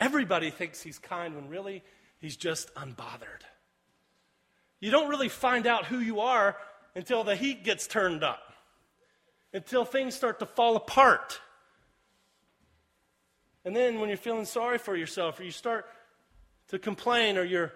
Everybody 0.01 0.51
thinks 0.51 0.83
he's 0.83 0.99
kind 0.99 1.37
when 1.37 1.49
really 1.49 1.85
he's 2.19 2.37
just 2.37 2.75
unbothered. 2.75 3.45
You 4.81 4.91
don't 4.91 5.09
really 5.09 5.29
find 5.29 5.69
out 5.69 5.85
who 5.85 6.01
you 6.01 6.19
are 6.19 6.57
until 6.97 7.23
the 7.23 7.37
heat 7.37 7.63
gets 7.63 7.87
turned 7.87 8.25
up, 8.25 8.41
until 9.55 9.85
things 9.85 10.17
start 10.17 10.41
to 10.41 10.47
fall 10.47 10.75
apart. 10.75 11.41
And 13.65 13.77
then 13.77 14.01
when 14.01 14.09
you're 14.09 14.19
feeling 14.19 14.45
sorry 14.45 14.79
for 14.79 14.97
yourself, 14.97 15.39
or 15.39 15.45
you 15.45 15.53
start 15.53 15.87
to 16.71 16.79
complain, 16.81 17.39
or 17.39 17.45
you're 17.45 17.73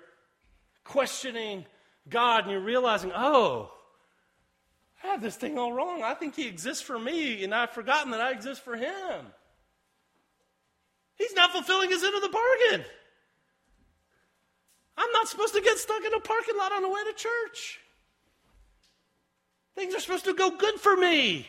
questioning 0.82 1.66
God 2.08 2.42
and 2.42 2.50
you're 2.50 2.60
realizing, 2.60 3.12
oh, 3.14 3.70
I 5.06 5.10
have 5.10 5.22
this 5.22 5.36
thing 5.36 5.56
all 5.56 5.72
wrong. 5.72 6.02
I 6.02 6.14
think 6.14 6.34
He 6.34 6.48
exists 6.48 6.82
for 6.82 6.98
me, 6.98 7.44
and 7.44 7.54
I've 7.54 7.70
forgotten 7.70 8.10
that 8.10 8.20
I 8.20 8.32
exist 8.32 8.62
for 8.62 8.76
Him. 8.76 9.26
He's 11.16 11.34
not 11.34 11.52
fulfilling 11.52 11.90
His 11.90 12.02
end 12.02 12.14
of 12.14 12.22
the 12.22 12.28
bargain. 12.28 12.84
I'm 14.98 15.12
not 15.12 15.28
supposed 15.28 15.54
to 15.54 15.60
get 15.60 15.78
stuck 15.78 16.04
in 16.04 16.12
a 16.12 16.20
parking 16.20 16.56
lot 16.58 16.72
on 16.72 16.82
the 16.82 16.88
way 16.88 17.04
to 17.04 17.12
church. 17.12 17.80
Things 19.76 19.94
are 19.94 20.00
supposed 20.00 20.24
to 20.24 20.34
go 20.34 20.50
good 20.50 20.80
for 20.80 20.96
me. 20.96 21.46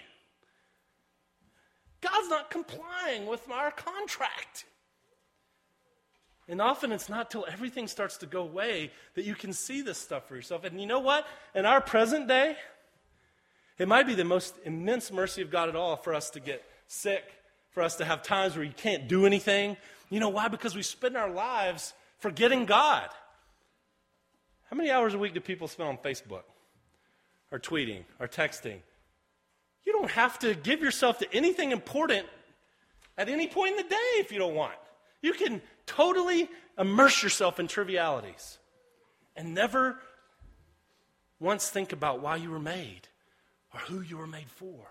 God's 2.02 2.30
not 2.30 2.52
complying 2.52 3.26
with 3.26 3.50
our 3.50 3.72
contract. 3.72 4.66
And 6.50 6.62
often 6.62 6.92
it's 6.92 7.10
not 7.10 7.32
till 7.32 7.46
everything 7.52 7.88
starts 7.88 8.18
to 8.18 8.26
go 8.26 8.42
away 8.42 8.92
that 9.16 9.26
you 9.26 9.34
can 9.34 9.52
see 9.52 9.82
this 9.82 9.98
stuff 9.98 10.28
for 10.28 10.36
yourself. 10.36 10.64
And 10.64 10.80
you 10.80 10.88
know 10.88 11.00
what? 11.00 11.26
In 11.56 11.66
our 11.66 11.82
present 11.82 12.28
day, 12.28 12.56
it 13.78 13.88
might 13.88 14.08
be 14.08 14.16
the 14.16 14.24
most 14.24 14.56
immense 14.66 15.12
mercy 15.12 15.42
of 15.42 15.52
God 15.52 15.70
at 15.70 15.76
all 15.76 15.96
for 15.96 16.14
us 16.14 16.30
to 16.32 16.40
get 16.40 16.64
sick, 16.88 17.24
for 17.72 17.84
us 17.84 17.96
to 17.98 18.06
have 18.06 18.24
times 18.24 18.56
where 18.56 18.66
you 18.66 18.74
can't 18.76 19.08
do 19.08 19.26
anything. 19.26 19.78
You 20.10 20.20
know 20.20 20.30
why? 20.30 20.48
Because 20.48 20.76
we 20.76 20.82
spend 20.82 21.16
our 21.16 21.30
lives 21.30 21.94
forgetting 22.20 22.66
God. 22.66 23.08
How 24.70 24.76
many 24.76 24.90
hours 24.90 25.14
a 25.14 25.18
week 25.18 25.34
do 25.34 25.40
people 25.40 25.68
spend 25.68 25.90
on 25.90 25.98
Facebook, 25.98 26.44
or 27.52 27.60
tweeting, 27.60 28.04
or 28.20 28.28
texting? 28.28 28.80
You 29.86 29.94
don't 29.94 30.12
have 30.12 30.40
to 30.40 30.56
give 30.56 30.82
yourself 30.82 31.20
to 31.20 31.34
anything 31.34 31.72
important 31.72 32.26
at 33.18 33.30
any 33.30 33.48
point 33.48 33.72
in 33.72 33.78
the 33.78 33.90
day 33.90 34.10
if 34.16 34.32
you 34.32 34.40
don't 34.40 34.56
want. 34.56 34.74
You 35.22 35.34
can 35.34 35.62
totally 35.86 36.50
immerse 36.78 37.24
yourself 37.24 37.60
in 37.60 37.68
trivialities 37.68 38.58
and 39.36 39.54
never 39.54 39.98
once 41.40 41.70
think 41.70 41.94
about 41.94 42.22
why 42.22 42.36
you 42.36 42.50
were 42.50 42.60
made 42.60 43.07
or 43.78 43.94
who 43.94 44.02
you 44.02 44.18
were 44.18 44.28
made 44.28 44.50
for. 44.50 44.86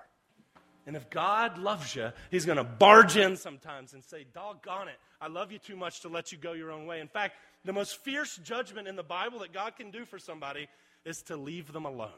And 0.87 0.95
if 0.95 1.11
God 1.11 1.59
loves 1.59 1.97
you, 1.97 2.13
He's 2.31 2.47
going 2.47 2.59
to 2.59 2.65
barge 2.65 3.17
in 3.17 3.37
sometimes 3.37 3.93
and 3.93 4.05
say, 4.05 4.25
Doggone 4.33 4.89
it, 4.89 4.99
I 5.21 5.27
love 5.27 5.51
you 5.51 5.59
too 5.59 5.77
much 5.77 6.01
to 6.03 6.09
let 6.09 6.31
you 6.31 6.39
go 6.39 6.53
your 6.53 6.71
own 6.71 6.87
way. 6.87 7.01
In 7.01 7.09
fact, 7.09 7.35
the 7.65 7.73
most 7.73 7.97
fierce 8.05 8.37
judgment 8.37 8.87
in 8.87 8.95
the 8.95 9.03
Bible 9.03 9.41
that 9.41 9.53
God 9.53 9.77
can 9.77 9.91
do 9.91 10.05
for 10.05 10.19
somebody 10.19 10.69
is 11.05 11.23
to 11.23 11.37
leave 11.37 11.73
them 11.73 11.85
alone 11.85 12.11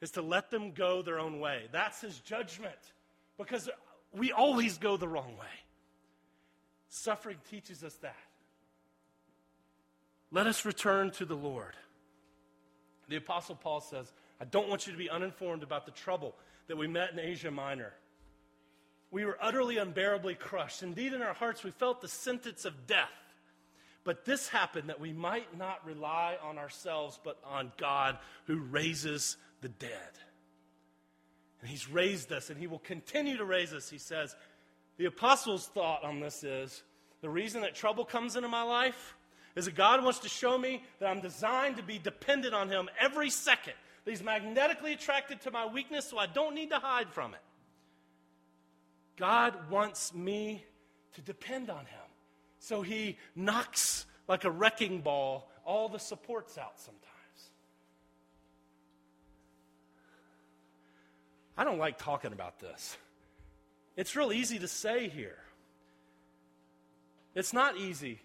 is 0.00 0.10
to 0.12 0.22
let 0.22 0.50
them 0.50 0.72
go 0.72 1.02
their 1.02 1.18
own 1.18 1.40
way. 1.40 1.62
That's 1.72 2.00
his 2.00 2.18
judgment 2.20 2.76
because 3.38 3.68
we 4.12 4.32
always 4.32 4.78
go 4.78 4.96
the 4.96 5.08
wrong 5.08 5.36
way. 5.38 5.46
Suffering 6.88 7.38
teaches 7.50 7.82
us 7.82 7.94
that. 7.96 8.16
Let 10.30 10.46
us 10.46 10.64
return 10.64 11.10
to 11.12 11.24
the 11.24 11.36
Lord. 11.36 11.74
The 13.08 13.16
Apostle 13.16 13.54
Paul 13.54 13.80
says, 13.80 14.12
I 14.40 14.44
don't 14.44 14.68
want 14.68 14.86
you 14.86 14.92
to 14.92 14.98
be 14.98 15.10
uninformed 15.10 15.62
about 15.62 15.86
the 15.86 15.92
trouble 15.92 16.34
that 16.68 16.76
we 16.76 16.86
met 16.86 17.12
in 17.12 17.18
Asia 17.18 17.50
Minor. 17.50 17.92
We 19.10 19.24
were 19.24 19.38
utterly 19.40 19.78
unbearably 19.78 20.34
crushed. 20.34 20.82
Indeed, 20.82 21.12
in 21.12 21.22
our 21.22 21.32
hearts, 21.32 21.62
we 21.62 21.70
felt 21.70 22.00
the 22.00 22.08
sentence 22.08 22.64
of 22.64 22.86
death. 22.86 23.08
But 24.04 24.24
this 24.24 24.48
happened 24.48 24.88
that 24.88 25.00
we 25.00 25.12
might 25.12 25.56
not 25.56 25.84
rely 25.86 26.36
on 26.42 26.58
ourselves, 26.58 27.18
but 27.22 27.38
on 27.44 27.72
God 27.76 28.18
who 28.44 28.58
raises 28.58 29.36
the 29.62 29.68
dead. 29.68 29.90
And 31.60 31.70
he's 31.70 31.88
raised 31.88 32.30
us, 32.32 32.50
and 32.50 32.58
he 32.58 32.66
will 32.66 32.78
continue 32.78 33.36
to 33.38 33.44
raise 33.44 33.72
us, 33.72 33.88
he 33.88 33.98
says. 33.98 34.36
The 34.98 35.06
apostles' 35.06 35.66
thought 35.66 36.04
on 36.04 36.20
this 36.20 36.44
is 36.44 36.82
the 37.20 37.30
reason 37.30 37.62
that 37.62 37.74
trouble 37.74 38.04
comes 38.04 38.36
into 38.36 38.48
my 38.48 38.62
life 38.62 39.16
is 39.56 39.64
that 39.64 39.74
God 39.74 40.04
wants 40.04 40.20
to 40.20 40.28
show 40.28 40.56
me 40.58 40.84
that 41.00 41.08
I'm 41.08 41.20
designed 41.20 41.78
to 41.78 41.82
be 41.82 41.98
dependent 41.98 42.54
on 42.54 42.68
him 42.68 42.88
every 43.00 43.30
second. 43.30 43.74
He's 44.06 44.22
magnetically 44.22 44.92
attracted 44.92 45.40
to 45.42 45.50
my 45.50 45.66
weakness, 45.66 46.08
so 46.08 46.16
I 46.16 46.26
don't 46.26 46.54
need 46.54 46.70
to 46.70 46.78
hide 46.78 47.10
from 47.12 47.34
it. 47.34 47.40
God 49.16 49.68
wants 49.68 50.14
me 50.14 50.64
to 51.14 51.20
depend 51.20 51.70
on 51.70 51.80
him. 51.80 52.06
So 52.60 52.82
he 52.82 53.18
knocks 53.34 54.06
like 54.28 54.44
a 54.44 54.50
wrecking 54.50 55.00
ball 55.00 55.50
all 55.64 55.88
the 55.88 55.98
supports 55.98 56.56
out 56.56 56.78
sometimes. 56.78 57.02
I 61.56 61.64
don't 61.64 61.78
like 61.78 61.98
talking 61.98 62.32
about 62.32 62.60
this. 62.60 62.96
It's 63.96 64.14
real 64.14 64.32
easy 64.32 64.58
to 64.60 64.68
say 64.68 65.08
here. 65.08 65.38
It's 67.34 67.52
not 67.52 67.76
easy 67.76 68.20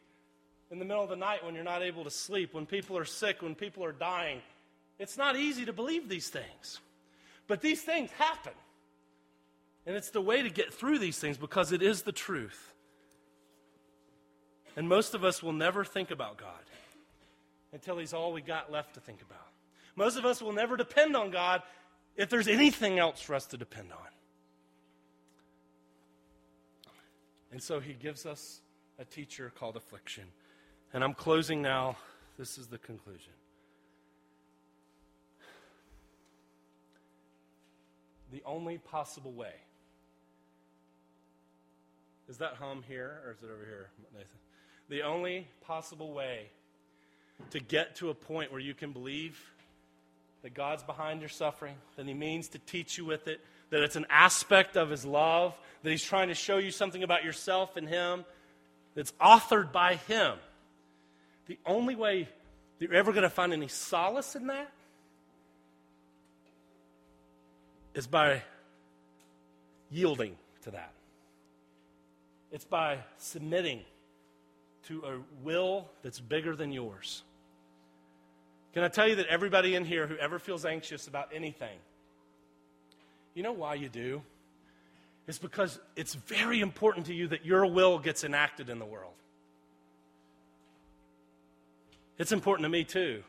in 0.69 0.79
the 0.79 0.85
middle 0.85 1.03
of 1.03 1.09
the 1.09 1.15
night 1.15 1.43
when 1.43 1.55
you're 1.55 1.63
not 1.63 1.81
able 1.81 2.03
to 2.03 2.11
sleep, 2.11 2.53
when 2.53 2.65
people 2.65 2.97
are 2.97 3.05
sick, 3.05 3.41
when 3.41 3.55
people 3.55 3.83
are 3.83 3.91
dying. 3.91 4.41
It's 5.01 5.17
not 5.17 5.35
easy 5.35 5.65
to 5.65 5.73
believe 5.73 6.07
these 6.07 6.29
things. 6.29 6.79
But 7.47 7.59
these 7.61 7.81
things 7.81 8.11
happen. 8.11 8.53
And 9.87 9.95
it's 9.95 10.11
the 10.11 10.21
way 10.21 10.43
to 10.43 10.49
get 10.51 10.71
through 10.71 10.99
these 10.99 11.17
things 11.17 11.39
because 11.39 11.71
it 11.71 11.81
is 11.81 12.03
the 12.03 12.11
truth. 12.11 12.71
And 14.75 14.87
most 14.87 15.15
of 15.15 15.23
us 15.23 15.41
will 15.41 15.53
never 15.53 15.83
think 15.83 16.11
about 16.11 16.37
God 16.37 16.63
until 17.73 17.97
He's 17.97 18.13
all 18.13 18.31
we 18.31 18.43
got 18.43 18.71
left 18.71 18.93
to 18.93 18.99
think 18.99 19.23
about. 19.23 19.47
Most 19.95 20.17
of 20.17 20.25
us 20.25 20.39
will 20.39 20.53
never 20.53 20.77
depend 20.77 21.15
on 21.15 21.31
God 21.31 21.63
if 22.15 22.29
there's 22.29 22.47
anything 22.47 22.99
else 22.99 23.19
for 23.19 23.33
us 23.33 23.47
to 23.47 23.57
depend 23.57 23.91
on. 23.91 24.07
And 27.51 27.61
so 27.61 27.79
he 27.79 27.93
gives 27.93 28.27
us 28.27 28.61
a 28.99 29.03
teacher 29.03 29.51
called 29.57 29.75
affliction. 29.75 30.25
And 30.93 31.03
I'm 31.03 31.15
closing 31.15 31.59
now. 31.59 31.97
This 32.37 32.59
is 32.59 32.67
the 32.67 32.77
conclusion. 32.77 33.33
The 38.31 38.41
only 38.45 38.77
possible 38.77 39.31
way. 39.31 39.53
Is 42.29 42.37
that 42.37 42.53
hum 42.55 42.83
here 42.87 43.19
or 43.25 43.31
is 43.31 43.43
it 43.43 43.47
over 43.53 43.65
here, 43.65 43.89
Nathan? 44.13 44.27
The 44.89 45.03
only 45.03 45.47
possible 45.65 46.13
way 46.13 46.49
to 47.49 47.59
get 47.59 47.97
to 47.97 48.09
a 48.09 48.13
point 48.13 48.51
where 48.51 48.61
you 48.61 48.73
can 48.73 48.91
believe 48.91 49.37
that 50.43 50.53
God's 50.53 50.83
behind 50.83 51.19
your 51.19 51.29
suffering, 51.29 51.75
that 51.97 52.05
He 52.05 52.13
means 52.13 52.47
to 52.49 52.59
teach 52.59 52.97
you 52.97 53.05
with 53.05 53.27
it, 53.27 53.41
that 53.69 53.81
it's 53.83 53.95
an 53.95 54.05
aspect 54.09 54.77
of 54.77 54.89
His 54.89 55.05
love, 55.05 55.53
that 55.83 55.89
He's 55.89 56.03
trying 56.03 56.29
to 56.29 56.33
show 56.33 56.57
you 56.57 56.71
something 56.71 57.03
about 57.03 57.23
yourself 57.23 57.75
and 57.77 57.87
Him, 57.87 58.25
that's 58.95 59.11
authored 59.13 59.71
by 59.71 59.95
Him. 59.95 60.35
The 61.47 61.57
only 61.65 61.95
way 61.95 62.29
that 62.79 62.85
you're 62.85 62.95
ever 62.95 63.11
going 63.11 63.23
to 63.23 63.29
find 63.29 63.53
any 63.53 63.67
solace 63.67 64.35
in 64.35 64.47
that 64.47 64.71
is 67.93 68.07
by 68.07 68.41
yielding 69.89 70.35
to 70.63 70.71
that. 70.71 70.93
It's 72.51 72.65
by 72.65 72.99
submitting 73.17 73.81
to 74.87 75.03
a 75.05 75.43
will 75.43 75.89
that's 76.03 76.19
bigger 76.19 76.55
than 76.55 76.71
yours. 76.71 77.23
Can 78.73 78.83
I 78.83 78.87
tell 78.87 79.07
you 79.07 79.15
that 79.15 79.27
everybody 79.27 79.75
in 79.75 79.85
here 79.85 80.07
who 80.07 80.15
ever 80.17 80.39
feels 80.39 80.65
anxious 80.65 81.07
about 81.07 81.29
anything, 81.33 81.77
you 83.33 83.43
know 83.43 83.51
why 83.51 83.75
you 83.75 83.89
do? 83.89 84.21
It's 85.27 85.37
because 85.37 85.79
it's 85.95 86.15
very 86.15 86.61
important 86.61 87.05
to 87.07 87.13
you 87.13 87.27
that 87.27 87.45
your 87.45 87.65
will 87.65 87.99
gets 87.99 88.23
enacted 88.23 88.69
in 88.69 88.79
the 88.79 88.85
world. 88.85 89.13
It's 92.17 92.31
important 92.31 92.65
to 92.65 92.69
me 92.69 92.83
too. 92.83 93.23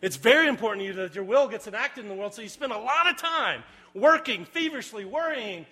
It's 0.00 0.16
very 0.16 0.48
important 0.48 0.80
to 0.80 0.86
you 0.86 0.92
that 0.94 1.14
your 1.14 1.24
will 1.24 1.48
gets 1.48 1.66
enacted 1.66 2.04
in 2.04 2.08
the 2.08 2.16
world, 2.16 2.34
so 2.34 2.42
you 2.42 2.48
spend 2.48 2.72
a 2.72 2.78
lot 2.78 3.08
of 3.08 3.16
time 3.16 3.62
working, 3.94 4.44
feverishly, 4.44 5.04
worrying, 5.04 5.66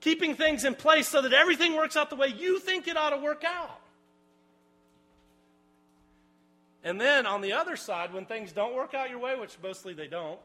keeping 0.00 0.34
things 0.34 0.64
in 0.64 0.74
place 0.74 1.08
so 1.08 1.22
that 1.22 1.32
everything 1.32 1.76
works 1.76 1.96
out 1.96 2.10
the 2.10 2.16
way 2.16 2.28
you 2.28 2.58
think 2.58 2.88
it 2.88 2.96
ought 2.96 3.10
to 3.10 3.18
work 3.18 3.44
out. 3.44 3.80
And 6.82 7.00
then 7.00 7.26
on 7.26 7.42
the 7.42 7.52
other 7.52 7.76
side, 7.76 8.12
when 8.12 8.24
things 8.24 8.52
don't 8.52 8.74
work 8.74 8.94
out 8.94 9.10
your 9.10 9.18
way, 9.18 9.36
which 9.36 9.56
mostly 9.62 9.92
they 9.92 10.06
don't, 10.06 10.38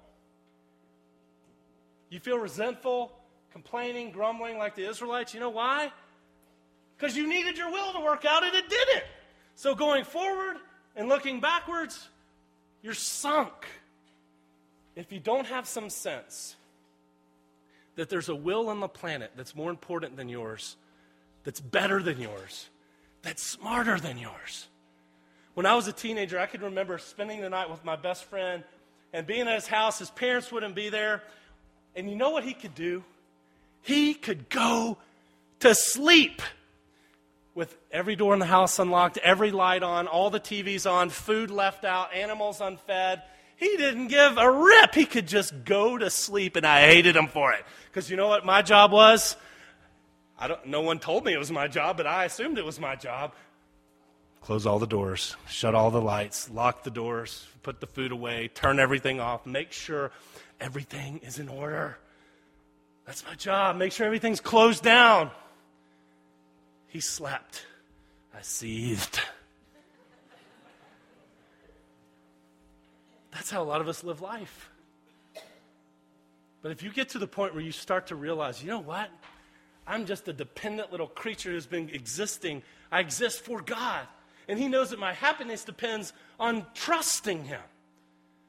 you 2.10 2.20
feel 2.20 2.38
resentful, 2.38 3.12
complaining, 3.52 4.12
grumbling 4.12 4.58
like 4.58 4.76
the 4.76 4.88
Israelites. 4.88 5.34
You 5.34 5.40
know 5.40 5.50
why? 5.50 5.92
Because 6.98 7.16
you 7.16 7.28
needed 7.28 7.58
your 7.58 7.72
will 7.72 7.94
to 7.94 8.00
work 8.00 8.26
out 8.26 8.44
and 8.44 8.54
it 8.54 8.70
didn't. 8.70 9.04
So 9.56 9.76
going 9.76 10.04
forward 10.04 10.58
and 10.96 11.08
looking 11.08 11.40
backwards, 11.40 12.10
you're 12.84 12.94
sunk. 12.94 13.54
If 14.96 15.12
you 15.12 15.20
don't 15.20 15.48
have 15.48 15.68
some 15.68 15.90
sense 15.90 16.56
that 17.96 18.10
there's 18.10 18.30
a 18.30 18.36
will 18.36 18.70
on 18.70 18.80
the 18.80 18.88
planet 18.88 19.32
that's 19.36 19.56
more 19.56 19.70
important 19.70 20.18
than 20.18 20.30
yours, 20.30 20.76
that's 21.44 21.62
better 21.62 22.02
than 22.02 22.20
yours, 22.20 22.70
that's 23.22 23.42
smarter 23.42 24.00
than 24.00 24.18
yours. 24.18 24.68
When 25.54 25.66
I 25.66 25.76
was 25.76 25.88
a 25.88 25.94
teenager, 25.94 26.38
I 26.38 26.48
could 26.48 26.62
remember 26.62 26.98
spending 26.98 27.42
the 27.42 27.50
night 27.50 27.70
with 27.70 27.84
my 27.86 27.96
best 27.96 28.26
friend 28.26 28.64
and 29.14 29.26
being 29.26 29.48
at 29.48 29.56
his 29.56 29.68
house. 29.68 30.00
His 30.00 30.10
parents 30.10 30.52
wouldn't 30.52 30.76
be 30.76 30.90
there. 30.90 31.24
And 31.96 32.10
you 32.10 32.18
know 32.18 32.32
what 32.32 32.44
he 32.44 32.54
could 32.54 32.76
do? 32.76 33.04
He 33.82 34.14
could 34.14 34.50
go 34.50 34.98
to 35.62 35.74
sleep 35.74 36.42
with 37.54 37.78
every 37.90 38.18
door 38.18 38.34
in 38.34 38.40
the 38.40 38.46
house 38.46 38.80
unlocked, 38.80 39.18
every 39.20 39.52
light 39.52 39.82
on, 39.82 40.08
all 40.08 40.30
the 40.30 40.42
TVs 40.42 40.90
on, 40.92 41.10
food 41.10 41.50
left 41.50 41.86
out, 41.86 42.14
animals 42.14 42.60
unfed. 42.60 43.22
He 43.58 43.78
didn't 43.78 44.08
give 44.08 44.38
a 44.38 44.52
rip. 44.52 44.94
He 44.94 45.06
could 45.06 45.28
just 45.28 45.66
go 45.66 45.98
to 45.98 46.10
sleep, 46.10 46.56
and 46.56 46.66
I 46.66 46.82
hated 46.82 47.16
him 47.16 47.28
for 47.28 47.54
it. 47.54 47.64
Because 47.90 48.10
you 48.10 48.18
know 48.18 48.28
what 48.28 48.46
my 48.46 48.62
job 48.62 48.92
was? 48.92 49.38
I 50.38 50.50
don't, 50.50 50.66
no 50.66 50.82
one 50.82 51.00
told 51.00 51.24
me 51.24 51.34
it 51.34 51.40
was 51.40 51.52
my 51.52 51.68
job, 51.68 51.98
but 51.98 52.06
I 52.06 52.26
assumed 52.26 52.58
it 52.58 52.66
was 52.66 52.80
my 52.80 52.96
job. 52.96 53.34
Close 54.42 54.66
all 54.66 54.80
the 54.80 54.86
doors, 54.86 55.36
shut 55.48 55.74
all 55.74 55.90
the 55.90 56.02
lights, 56.02 56.50
lock 56.52 56.84
the 56.84 56.92
doors, 56.92 57.48
put 57.64 57.80
the 57.80 57.88
food 57.88 58.12
away, 58.12 58.50
turn 58.54 58.80
everything 58.80 59.20
off, 59.20 59.46
make 59.46 59.72
sure 59.72 60.12
everything 60.60 61.20
is 61.24 61.40
in 61.40 61.48
order. 61.48 61.98
That's 63.06 63.26
my 63.26 63.36
job. 63.36 63.78
Make 63.78 63.92
sure 63.92 64.06
everything's 64.06 64.42
closed 64.42 64.84
down. 64.84 65.32
He 66.88 67.00
slept. 67.00 67.66
I 68.36 68.42
seethed. 68.42 69.20
That's 73.46 73.52
how 73.52 73.62
a 73.62 73.64
lot 73.64 73.80
of 73.80 73.88
us 73.88 74.04
live 74.04 74.22
life. 74.22 74.72
But 76.64 76.72
if 76.72 76.82
you 76.82 76.90
get 76.90 77.10
to 77.10 77.20
the 77.20 77.28
point 77.28 77.54
where 77.54 77.62
you 77.62 77.72
start 77.72 78.08
to 78.08 78.16
realize, 78.16 78.64
you 78.64 78.70
know 78.70 78.80
what? 78.80 79.12
I'm 79.86 80.08
just 80.08 80.28
a 80.28 80.34
dependent 80.34 80.92
little 80.92 81.06
creature 81.06 81.52
who's 81.52 81.68
been 81.68 81.92
existing. 81.92 82.64
I 82.92 83.02
exist 83.02 83.42
for 83.42 83.62
God. 83.62 84.08
And 84.48 84.58
He 84.58 84.68
knows 84.68 84.90
that 84.90 84.98
my 84.98 85.14
happiness 85.14 85.64
depends 85.64 86.12
on 86.40 86.66
trusting 86.74 87.44
Him. 87.44 87.62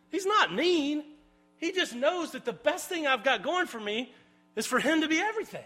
He's 0.08 0.24
not 0.24 0.54
mean. 0.54 1.04
He 1.58 1.72
just 1.72 1.94
knows 1.94 2.30
that 2.30 2.46
the 2.46 2.54
best 2.54 2.88
thing 2.88 3.06
I've 3.06 3.22
got 3.22 3.42
going 3.42 3.66
for 3.66 3.78
me 3.78 4.14
is 4.54 4.64
for 4.64 4.78
Him 4.78 5.02
to 5.02 5.08
be 5.08 5.18
everything. 5.18 5.60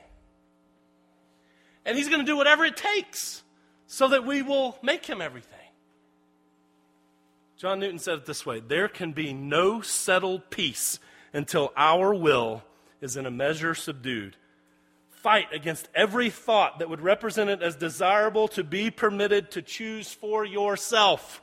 And 1.85 1.97
He's 1.97 2.09
going 2.09 2.19
to 2.21 2.27
do 2.27 2.37
whatever 2.37 2.65
it 2.65 2.77
takes 2.77 3.45
so 3.87 4.09
that 4.09 4.27
we 4.27 4.43
will 4.43 4.77
make 4.83 5.07
Him 5.07 5.21
everything. 5.21 5.60
John 7.61 7.79
Newton 7.79 7.99
said 7.99 8.15
it 8.15 8.25
this 8.25 8.47
way 8.47 8.61
There 8.61 8.89
can 8.89 9.13
be 9.13 9.35
no 9.35 9.83
settled 9.83 10.49
peace 10.49 10.99
until 11.35 11.73
our 11.77 12.15
will 12.15 12.63
is 13.03 13.19
in 13.19 13.27
a 13.27 13.31
measure 13.31 13.75
subdued. 13.75 14.37
Fight 15.11 15.49
against 15.53 15.87
every 15.95 16.31
thought 16.31 16.79
that 16.79 16.89
would 16.89 17.03
represent 17.03 17.51
it 17.51 17.61
as 17.61 17.77
desirable 17.77 18.49
to 18.49 18.65
be 18.65 18.91
permitted 18.91 19.51
to 19.51 19.61
choose 19.61 20.11
for 20.11 20.43
yourself. 20.43 21.43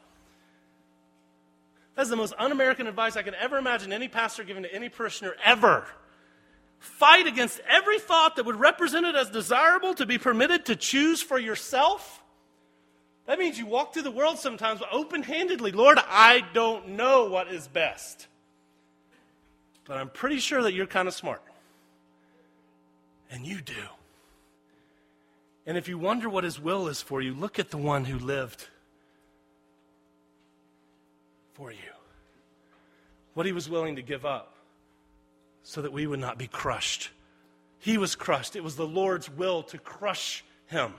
That's 1.93 2.09
the 2.09 2.15
most 2.15 2.33
un 2.39 2.51
American 2.51 2.87
advice 2.87 3.15
I 3.15 3.21
can 3.21 3.35
ever 3.35 3.59
imagine 3.59 3.93
any 3.93 4.07
pastor 4.07 4.43
giving 4.43 4.63
to 4.63 4.73
any 4.73 4.89
parishioner 4.89 5.35
ever. 5.45 5.85
Fight 6.79 7.27
against 7.27 7.59
every 7.69 7.99
thought 7.99 8.37
that 8.37 8.45
would 8.47 8.59
represent 8.59 9.05
it 9.05 9.15
as 9.15 9.29
desirable 9.29 9.93
to 9.93 10.07
be 10.07 10.17
permitted 10.17 10.65
to 10.65 10.75
choose 10.75 11.21
for 11.21 11.37
yourself. 11.37 12.23
That 13.27 13.39
means 13.39 13.59
you 13.59 13.65
walk 13.65 13.93
through 13.93 14.03
the 14.03 14.11
world 14.11 14.39
sometimes 14.39 14.81
open 14.89 15.21
handedly. 15.21 15.71
Lord, 15.71 15.99
I 16.07 16.43
don't 16.53 16.89
know 16.89 17.25
what 17.25 17.49
is 17.49 17.67
best. 17.67 18.27
But 19.83 19.97
I'm 19.97 20.09
pretty 20.09 20.39
sure 20.39 20.63
that 20.63 20.73
you're 20.73 20.87
kind 20.87 21.09
of 21.09 21.13
smart. 21.13 21.41
And 23.29 23.45
you 23.45 23.61
do. 23.61 23.73
And 25.65 25.77
if 25.77 25.89
you 25.89 25.97
wonder 25.97 26.29
what 26.29 26.45
his 26.45 26.57
will 26.57 26.87
is 26.87 27.01
for 27.01 27.21
you, 27.21 27.33
look 27.33 27.59
at 27.59 27.69
the 27.69 27.77
one 27.77 28.05
who 28.05 28.17
lived 28.17 28.65
for 31.53 31.69
you. 31.69 31.77
What 33.33 33.45
he 33.45 33.51
was 33.51 33.69
willing 33.69 33.97
to 33.97 34.01
give 34.01 34.25
up 34.25 34.53
so 35.63 35.81
that 35.81 35.91
we 35.91 36.07
would 36.07 36.21
not 36.21 36.37
be 36.37 36.47
crushed. 36.47 37.09
He 37.79 37.97
was 37.97 38.15
crushed. 38.15 38.55
It 38.55 38.63
was 38.63 38.77
the 38.77 38.87
Lord's 38.87 39.29
will 39.29 39.63
to 39.63 39.77
crush 39.77 40.45
him 40.67 40.93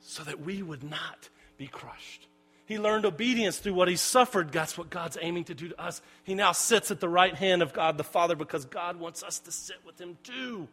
so 0.00 0.22
that 0.24 0.40
we 0.40 0.62
would 0.62 0.82
not 0.82 1.28
be 1.56 1.66
crushed. 1.66 2.26
He 2.66 2.78
learned 2.78 3.04
obedience 3.04 3.58
through 3.58 3.74
what 3.74 3.88
he 3.88 3.96
suffered. 3.96 4.52
That's 4.52 4.78
what 4.78 4.90
God's 4.90 5.18
aiming 5.20 5.44
to 5.44 5.54
do 5.54 5.70
to 5.70 5.80
us. 5.80 6.00
He 6.22 6.34
now 6.34 6.52
sits 6.52 6.90
at 6.90 7.00
the 7.00 7.08
right 7.08 7.34
hand 7.34 7.62
of 7.62 7.72
God 7.72 7.98
the 7.98 8.04
Father 8.04 8.36
because 8.36 8.64
God 8.64 8.96
wants 8.96 9.22
us 9.22 9.40
to 9.40 9.50
sit 9.52 9.78
with 9.84 10.00
him 10.00 10.16
too. 10.22 10.68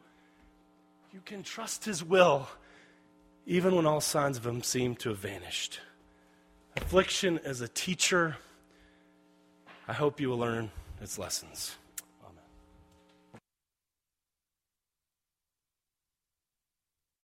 You 1.12 1.22
can 1.26 1.42
trust 1.42 1.86
his 1.86 2.04
will 2.04 2.48
even 3.48 3.76
when 3.76 3.86
all 3.86 4.02
signs 4.02 4.38
of 4.38 4.46
him 4.46 4.62
seem 4.62 4.96
to 4.98 5.10
have 5.10 5.20
vanished. 5.20 5.80
Affliction 6.76 7.40
is 7.44 7.62
a 7.62 7.68
teacher. 7.68 8.38
I 9.88 9.94
hope 9.94 10.20
you 10.20 10.30
will 10.30 10.38
learn 10.38 10.70
its 11.02 11.18
lessons. 11.18 11.76